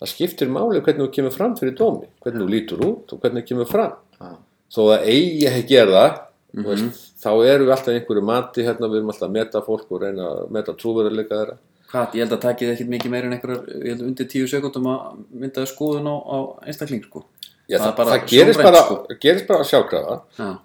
[0.00, 3.44] það skiptir máli hvernig þú kemur fram fyrir dómi hvernig þú lítur út og hvernig
[3.44, 3.94] þú kemur fram.
[4.20, 4.32] Já.
[4.76, 6.10] þó að eigi ekki gera það
[6.56, 9.90] mm veist, þá erum við alltaf einhverju mati hérna, við erum alltaf að meta fólk
[9.92, 11.56] og reyna að meta trúverðarleika þeirra.
[11.90, 15.70] Hvað, ég held að takið ekkert mikið meira en einhverjar, undir tíu sekundum að myndaði
[15.70, 17.26] skoðun á, á einstakling sko.
[17.66, 18.96] Já, Það það, það, gerist, bara, sko.
[19.22, 19.70] gerist bara að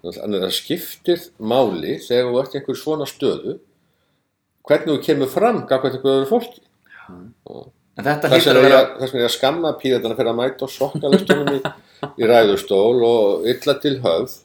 [0.05, 3.55] þannig að það skiptir máli þegar þú ert einhver svona stöðu
[4.69, 6.61] hvernig þú kemur fram gafkvæmt einhverju öðru fólki
[7.97, 10.31] en þetta vegna að er vera ég- þess vegna er ég að skamma píðarna fyrir
[10.31, 11.59] að mæta og sokkalistunum í,
[12.21, 14.37] í ræðustól og illa til höfð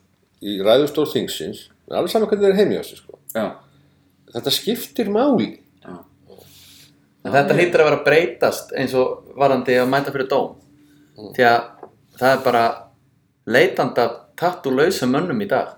[0.43, 3.19] í ræðustól þingsins alveg saman hvernig þeir er á sig sko.
[3.35, 3.47] já,
[4.35, 5.53] þetta skiptir máli
[5.87, 5.95] Já.
[7.27, 10.53] En þetta hlýtur að vera breytast eins og varandi að mæta fyrir dóm.
[11.35, 11.65] Því að
[12.21, 12.61] það er bara
[13.51, 15.73] leitandi af tattúlausum mönnum í dag.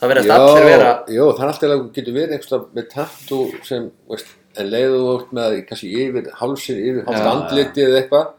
[0.00, 3.86] Það verðast allir vera, jó, það er alltaf að getur verið einhverstað með tattoo sem,
[4.10, 8.30] veist, en leiðu þú út með kannski yfir hálsir, yfir hálst andliti eða eitthvað,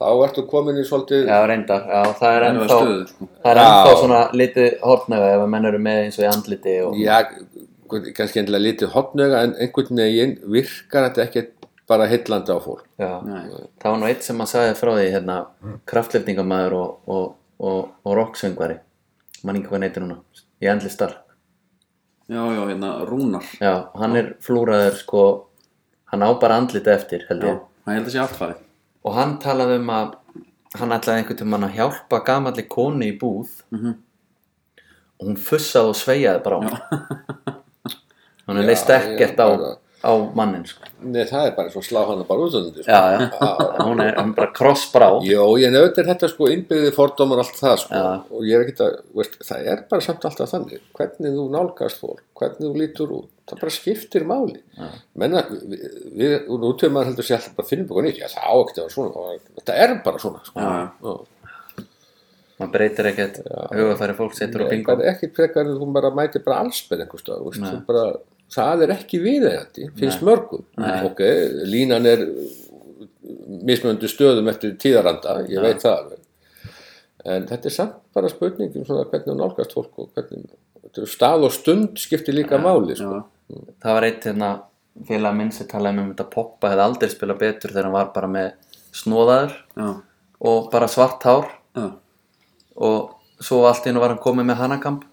[0.00, 2.80] þá ertu komin í svolítið, já reyndar, já það er ennþá,
[3.10, 3.30] sko.
[3.42, 6.76] það er ennþá svona litið hortnöga ef að menn eru með eins og í andliti
[6.86, 7.16] og, já,
[7.90, 11.46] kannski endilega lítið hotnöga, en einhvern veginn virkar þetta ekki
[11.90, 12.84] bara heillandi á fólk.
[13.02, 13.10] já.
[13.26, 13.48] Nei.
[13.82, 15.38] Það var nú eitt sem að sagði frá því hérna,
[15.90, 17.26] kraftlefningamæður og, og,
[17.58, 18.78] og, og rocksöngvari,
[19.42, 20.20] mann ekki hvað neytir núna,
[20.62, 21.18] í endli starf.
[22.30, 23.42] Já, já, hérna, Rúnar.
[23.60, 25.22] Já, hann er flúraður sko,
[26.12, 27.60] hann á bara andlita eftir held Já, ég.
[27.86, 28.60] hann held að sé allt farið.
[29.04, 30.12] Og hann talaði um að
[30.78, 33.94] hann ætlaði einhvern tímann að hjálpa gamalli konu í búð Mhm.
[35.20, 36.78] og hún fussaði og sveiaði bara á hann.
[38.46, 40.86] Hann Já, leist ekkert ég á, bara- á mannin sko.
[41.04, 42.84] Nei, það er bara svo slá hana bara út af þetta.
[42.88, 43.24] Já, já,
[43.64, 45.08] er hún er bara krossbrá.
[45.28, 48.06] Jó, ég nefnt er þetta sko innbyggði fordómar allt það sko Já.
[48.30, 52.00] og ég er ekkert að, veist, það er bara samt alltaf þannig, hvernig þú nálgast
[52.00, 54.62] fólk, hvernig þú lítur út, það bara skiptir máli.
[55.20, 55.84] Menna, við,
[56.22, 58.80] við nú töfum maður heldur sér alltaf að finna búin nýtt, já það á ekkert
[58.80, 60.64] að vera svona, og þetta er bara svona sko.
[60.64, 60.88] Já, já.
[61.10, 61.36] Já.
[62.60, 63.38] Man breytir ekkert
[63.72, 64.96] hugafæri fólk setur Nei, bingo.
[65.08, 67.70] ekki frekar en þú bara mætir bara allsberð einhvers stað, veist, Nei.
[67.72, 68.02] þú bara,
[68.54, 70.64] það er ekki viðeigandi, finnst mörgum.
[70.80, 70.96] Nei.
[71.08, 71.22] Ok,
[71.70, 72.24] línan er
[73.66, 76.16] mismunandi stöðum eftir tíðaranda, ég veit það.
[77.30, 80.48] En þetta er samt bara spurningum svona hvernig nálgast fólk og hvernig,
[80.86, 83.22] þetta er stað og stund skiptir líka máli, sko.
[83.82, 84.50] Það var eitt hérna
[85.08, 88.30] félag minn sem talaði um þetta Poppa hefði aldrei spilað betur þegar hann var bara
[88.30, 88.48] með
[88.96, 89.88] snóðaður já,
[90.50, 91.46] og bara svart hár
[91.78, 91.86] já,
[92.74, 95.06] og svo allt í hennu var hann komið með hanakamp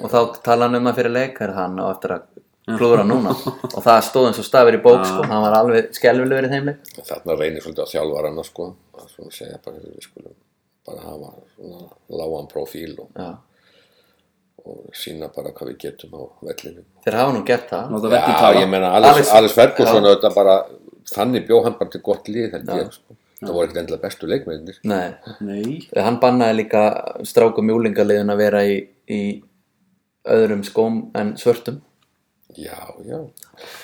[0.00, 2.26] og þá talaði hann um það fyrir leik er hann á eftir að
[2.78, 3.32] klúðra núna.
[3.68, 6.68] Og það stóð eins og stafir í bók sko, hann var alveg skelvilegur í þeim
[6.70, 6.90] leik.
[7.08, 8.68] Þarna reynir svolítið á þjálfarana, sko,
[8.98, 10.36] að svona segja bara, við skulum
[10.86, 11.82] bara hafa svona
[12.22, 13.22] lágan profíl og,
[14.66, 16.84] og sína bara hvað við getum á vellinu.
[17.04, 17.92] þeir hafa nú gert það.
[17.96, 18.60] Láta verkið Já, tala.
[18.62, 20.56] ég meina Alex Ferguson þetta bara,
[21.14, 23.16] þannig bjó hann bara til gott lið held ég, sko.
[23.42, 25.62] það voru ekkert endilega bestu leikmennir Nei, Nei,
[25.98, 26.82] hann bannaði líka
[27.26, 28.76] strákum júlingaliðin að vera í,
[29.10, 29.22] í
[30.30, 31.80] öðrum skóm en svörtum
[32.58, 33.18] já, já,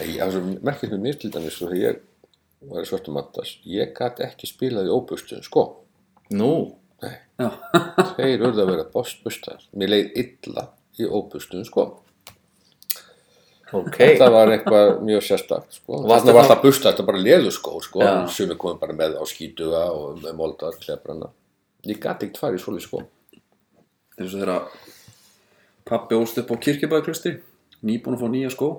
[0.04, 2.02] ég merkist með mér til dæmis svo þegar ég
[2.72, 5.68] var í svörtum attas ég gæti ekki spilað í óbustum sko,
[6.34, 6.50] Nú,
[7.04, 7.48] nei, já,
[8.18, 11.86] þeir urðu að vera bostbustar mér leið illa í óbustum sko.
[13.68, 13.98] Ok.
[14.16, 15.98] Það var eitthvað mjög sérstakt sko.
[16.08, 18.00] Þarna var það busta, þetta bara leðuskór sko.
[18.00, 18.14] Já.
[18.32, 21.28] sem er komið bara með á skítuga og með molda klefrana
[21.86, 23.02] ég gæti ekkert farið í svoleið sko.
[24.18, 24.64] Er svo þegar
[25.88, 27.36] pappi ólst upp á kirkjubæðklustri,
[27.86, 28.70] nýbúin að fá nýja skó.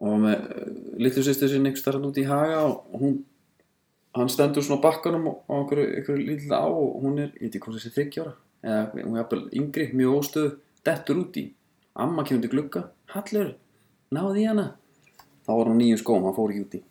[0.00, 0.46] Og með
[1.02, 3.18] litlu sýstir sinni einhvers starf út í haga og hún
[4.16, 7.54] hann stendur svona á bakkanum á einhverju, einhverju lítið á og hún er, ég veit
[7.54, 8.32] ekki hvað þessi þryggjára
[8.64, 10.50] eða hún er jafnvel yngri, mjög óstöðu
[10.88, 11.46] dettur út í,
[11.94, 12.86] amma kemur til glugga.
[13.12, 13.54] Hallur,
[14.10, 14.66] náði í hana.
[15.46, 16.84] Þá var hún nýju skóm, hann fór ekki út í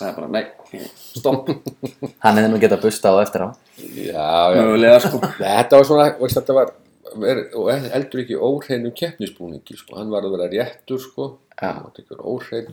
[0.00, 1.50] sagði bara, nei, stopp.
[2.24, 3.48] Hann hefði nú getað busta á eftir á.
[3.80, 5.20] Já, já, mögulega sko.
[5.38, 6.72] Þetta var svona, veist, þetta var
[7.26, 9.98] er, og eldur ekki óhreinum keppnisbúningi sko.
[9.98, 11.28] hann var að vera réttur sko.
[11.56, 11.72] Já.
[11.72, 12.72] hann var ekki óhrein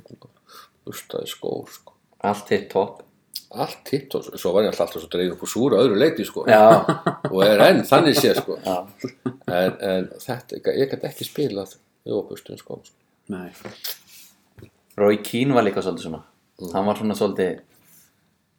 [0.88, 1.96] bustaði skór sko.
[2.28, 3.04] Allt hitt topp
[3.48, 6.44] allt hitt og svo var ég alltaf svo dreigð upp úr súra öðru leiti sko.
[6.52, 6.84] Já,
[7.34, 8.58] og er enn þannig sé sko.
[8.64, 8.78] já,
[9.48, 11.78] en, en þetta, ég gæti ekki spilað
[12.08, 12.82] í óbustum sko.
[13.32, 13.50] nei,
[14.98, 16.24] Rói Kín var líka svolítið svona
[16.74, 17.60] Hann var svona svolítið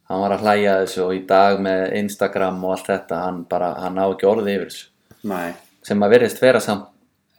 [0.09, 3.41] Hann var að hlæja að þessu og í dag með Instagram og allt þetta Hann
[3.51, 6.91] bara, hann á ekki orðið yfir þessu nei Sem að virðist vera samt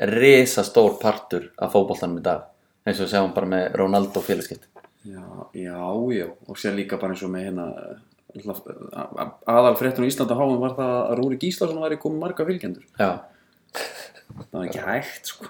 [0.10, 2.48] risa stór partur af fótboltanum í dag
[2.88, 4.70] eins og við sjáum bara með Ronaldo félagskipt
[5.08, 5.24] Já,
[5.56, 5.80] já,
[6.12, 7.68] já, og sér líka bara eins og með hérna
[9.50, 12.84] aðal fréttun í Íslanda háum var það að Rúri Gíslason væri komið marga fylgjendur.
[13.00, 13.24] Já,
[13.72, 15.50] það var ekki hægt sko.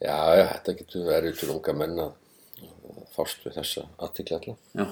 [0.00, 2.16] Já, já, þetta getur verið til unga menn að
[3.14, 4.56] fást við þessa aðtikla alla.
[4.80, 4.88] Já,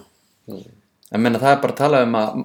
[1.10, 2.38] en menna það er bara að tala um að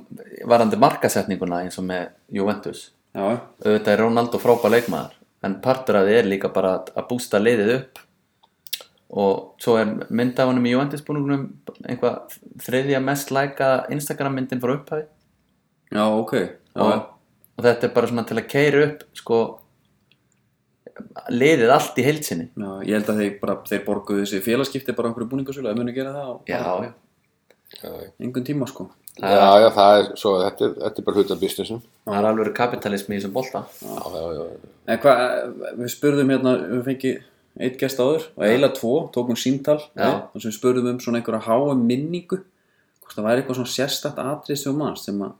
[0.55, 2.09] varandi markasetninguna eins og með
[2.39, 5.55] Juventus auðvitað er Ronaldo frábær leikmaður en
[6.07, 7.99] því er líka bara að- bústa liðið upp.
[9.11, 11.49] Og svo er mynd af honum í Juventus búningunum
[11.83, 15.05] einhvað þriðja mest læka Instagram myndin frá upphæði
[15.91, 16.31] já, ok.
[16.37, 17.09] Já, og,
[17.57, 19.39] og þetta er bara svona til að keira upp sko
[21.33, 25.09] liðið allt í heilsinni já, ég held að þeir bara, þeir borguðu þessi félagskipti bara
[25.11, 26.93] einhverju búningasölu, að muni gera það á já, já.
[28.21, 28.89] Engun tíma sko.
[29.21, 32.53] Já, já, það er, svo, þetta, er, þetta er bara hluta businessum það er alveg
[32.55, 33.61] kapitalismi í þessum bolta.
[33.83, 35.25] Já, já, já, En hvað,
[35.81, 37.11] við spurðum hérna, við fengi
[37.59, 40.07] eitt gest áður og eiginlega tvo, tókum símtal Já.
[40.31, 44.61] og sem spurðum um svona einhverja háum minningu hvort það væri eitthvað svona sérstætt atrið
[44.63, 45.35] sem mann sem, að,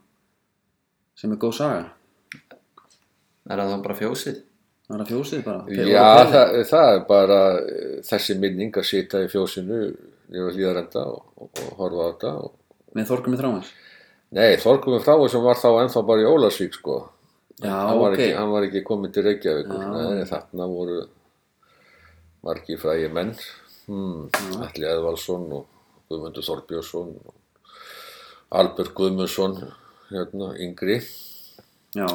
[1.18, 1.84] sem er góð saga.
[3.48, 4.42] Er það þá bara fjósið?
[4.92, 5.60] það var að fjósið bara.
[5.88, 9.78] Já, það, það er bara eh, þessi minning að sita í fjósinu
[10.32, 12.54] yfir hlýðarenda og, og, og horfa á þetta og,
[12.96, 13.72] með Þorgum í þrámans
[14.32, 16.94] Nei, Þorgumur Frái sem var þá ennþá bara í Ólasvík sko.
[17.60, 18.16] Já, hann, var ok.
[18.16, 19.68] ekki, hann var ekki komin til Reykjavík.
[19.68, 21.02] Nei, þarna voru
[22.48, 23.34] margi frægi menn.
[23.84, 24.30] Hmm,
[24.64, 25.68] Alli Eðvaldsson og
[26.08, 27.36] Guðmundur Þorbjörnsson og
[28.56, 29.58] Albert Guðmundsson
[30.08, 31.02] hérna, yngri.
[31.92, 32.08] Já,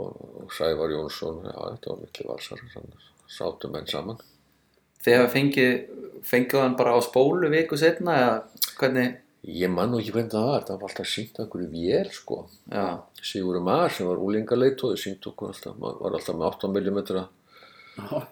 [0.00, 1.44] og, Sævar Jónsson.
[1.44, 2.64] Já, þetta var miklu valsar
[3.28, 4.24] sátu menn saman
[5.02, 5.72] Þið hafa fengið,
[6.28, 8.34] fengið hann bara á spólu viku setna eða
[8.78, 9.18] hvernig?
[9.42, 12.36] Ég man nú ekki hvernig það var, það var alltaf sínt okkur í vél sko.
[12.70, 12.84] Já,
[13.26, 17.24] Sigurður Mar sem var úlingaleitóði sínt okkur alltaf, maður var alltaf með 8 mm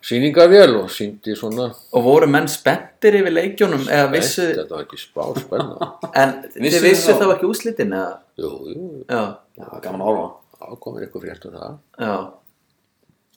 [0.09, 5.01] sýningavél og sýndi svona og voru menn spenntir yfir leikjónum eða vissu, þetta var ekki
[5.03, 5.89] spá spenna.
[6.23, 8.15] En þið vissu þá- þá ekki úslitin eða?
[8.41, 9.21] jú, jú, Já,
[9.61, 12.15] já, gaman að horfa þá komið eitthvað frétt um það já,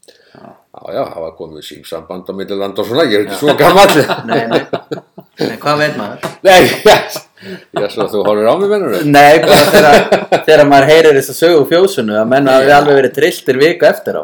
[0.09, 3.93] já, já, það var komið símsamband á milliland og svona, ég er ekki svo gammal
[4.31, 4.61] nei, nei,
[5.47, 6.33] nei hvað veit maður?
[6.43, 6.59] nei,
[7.77, 9.97] ég svo að þú horfir á mig mennur Nei, bara þegar,
[10.47, 14.19] þegar maður heyrir þess að sögu fjósunu að menn hafi alveg verið trilltir viku eftir
[14.19, 14.23] á.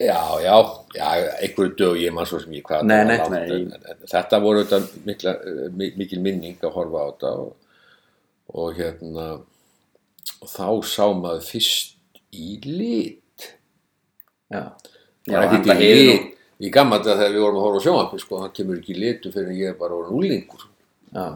[0.00, 0.54] Já, já,
[0.96, 3.96] já, já, einhverju dög ég man svo sem ég hvað Nei, það var nei, nei.
[4.08, 5.34] þetta voru þetta mikla,
[5.76, 7.50] mi- mikil minning að horfa á þetta og,
[8.56, 9.26] og hérna
[10.40, 13.50] og þá sá maður fyrst í lit.
[14.50, 14.62] Já,
[15.30, 16.26] Já, enda ekki í hefur lit.
[16.60, 19.30] Í gammal þegar við vorum að horfa á sjónvarpi sko, það kemur ekki í litu
[19.32, 20.66] fyrir ég er bara orðin úlingur
[21.16, 21.26] já,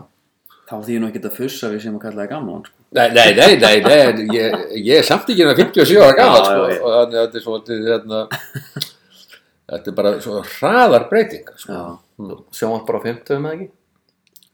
[0.68, 2.76] þá því nú ekki að fussa við sem að kalla það gaman sko.
[2.94, 6.42] Nei, nei, nei, nei, nei en ég, ég er samt ekki hérna 57 ára gammal
[6.42, 8.20] Já, sko, já, og þannig að þetta er svolítið hérna,
[9.72, 11.80] þetta er bara svo hraðar breytingar sko.
[11.80, 13.68] já, sjónvarp bara á 50 eða ekki?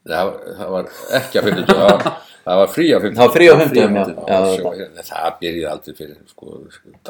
[0.08, 2.06] það, það var ekki að 50 það var,
[2.46, 4.38] það var frí að 50 Það var frí á 50 frí á já, 50, já,
[4.94, 6.60] Já, það byrjaði aldrei fyrir sko,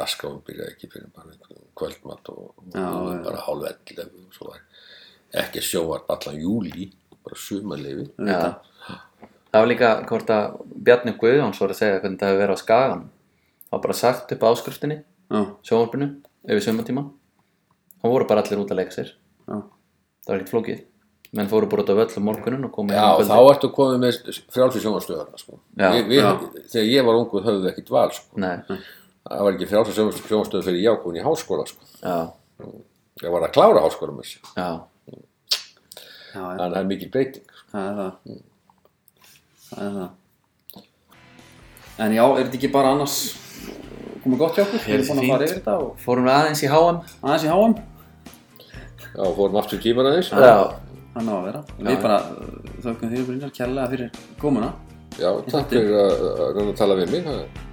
[0.00, 0.40] daskáum
[1.80, 3.20] kvöldmatt og, Já, og já.
[3.26, 4.60] bara hálf 11 og svo var
[5.44, 6.90] ekki sjóvarp allan júli
[7.24, 8.66] bara sumarleifi auðvitað.
[9.50, 12.64] Það var líka hvort að Bjarni Guðjóns voru að segja hvernig það hefur verið á
[12.64, 13.08] skagan
[13.70, 14.96] Það var bara sagt upp áskriftinni
[15.30, 16.06] já, sjónvarpinu
[16.50, 17.02] yfir sumatíma
[18.02, 19.10] og voru bara allir út að leika sér.
[19.46, 19.58] Já,
[20.24, 20.80] það var ekkert flókið.
[21.38, 24.00] Menn fóru bara út á völl um morgunin og komu Já, um þá ertu komið
[24.02, 25.60] með frjálsi sjónvarstöðarna sko.
[25.78, 25.90] Já.
[26.72, 28.40] þegar ég var ungur höfðu við ekkert val sko.
[28.42, 28.56] Nei,
[29.30, 31.84] það var ekki frjálsi sjónvarstöðar fyrir ákvöðin í háskóla sko.
[32.02, 32.16] já,
[33.22, 34.70] ég var að klára háskóla með þessi já.
[36.30, 37.68] Já, þannig að það er mikil breyting sko.
[37.74, 38.40] það er það.
[39.70, 40.10] Það er það.
[42.00, 43.16] En já, er þetta ekki bara annars
[44.24, 46.62] komið gott hjá okkur, við erum búin að fara yfir þetta og Fórum við aðeins
[46.62, 47.74] í HM aðeins í háum
[49.10, 50.28] Já, fórum aftur tíman aðeins.
[50.30, 50.60] Já,
[51.14, 52.18] það ná að vera, við bara
[52.84, 54.68] þökkum þér Brynjar kærlega fyrir komuna.
[55.18, 57.24] Já, takk fyrir að, að að tala við mig.
[57.26, 57.69] það-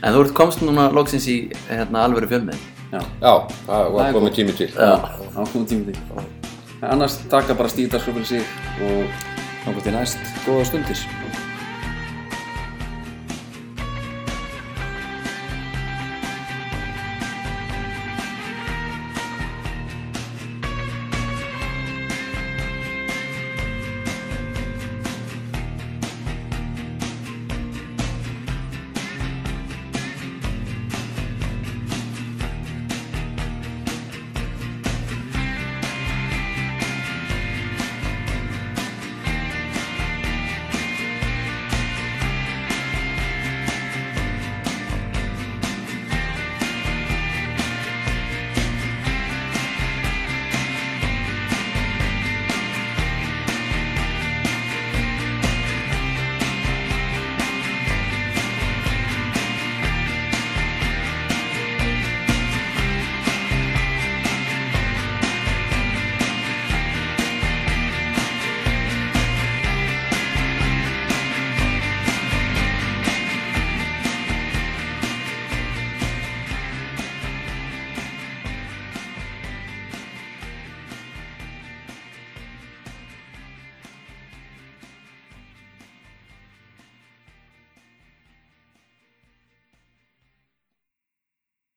[0.00, 1.36] en þú ert komst núna loksins í
[1.68, 2.60] hérna, alvöru fjölmið
[2.90, 3.32] Já, Já,
[3.66, 4.68] það Það var komið tími til.
[4.74, 4.94] Já,
[5.30, 5.98] þá komum tími til.
[6.80, 8.42] En annars taka bara stíðdagskró fyrir sig
[8.82, 10.18] og til næst.
[10.46, 11.04] Góða stundir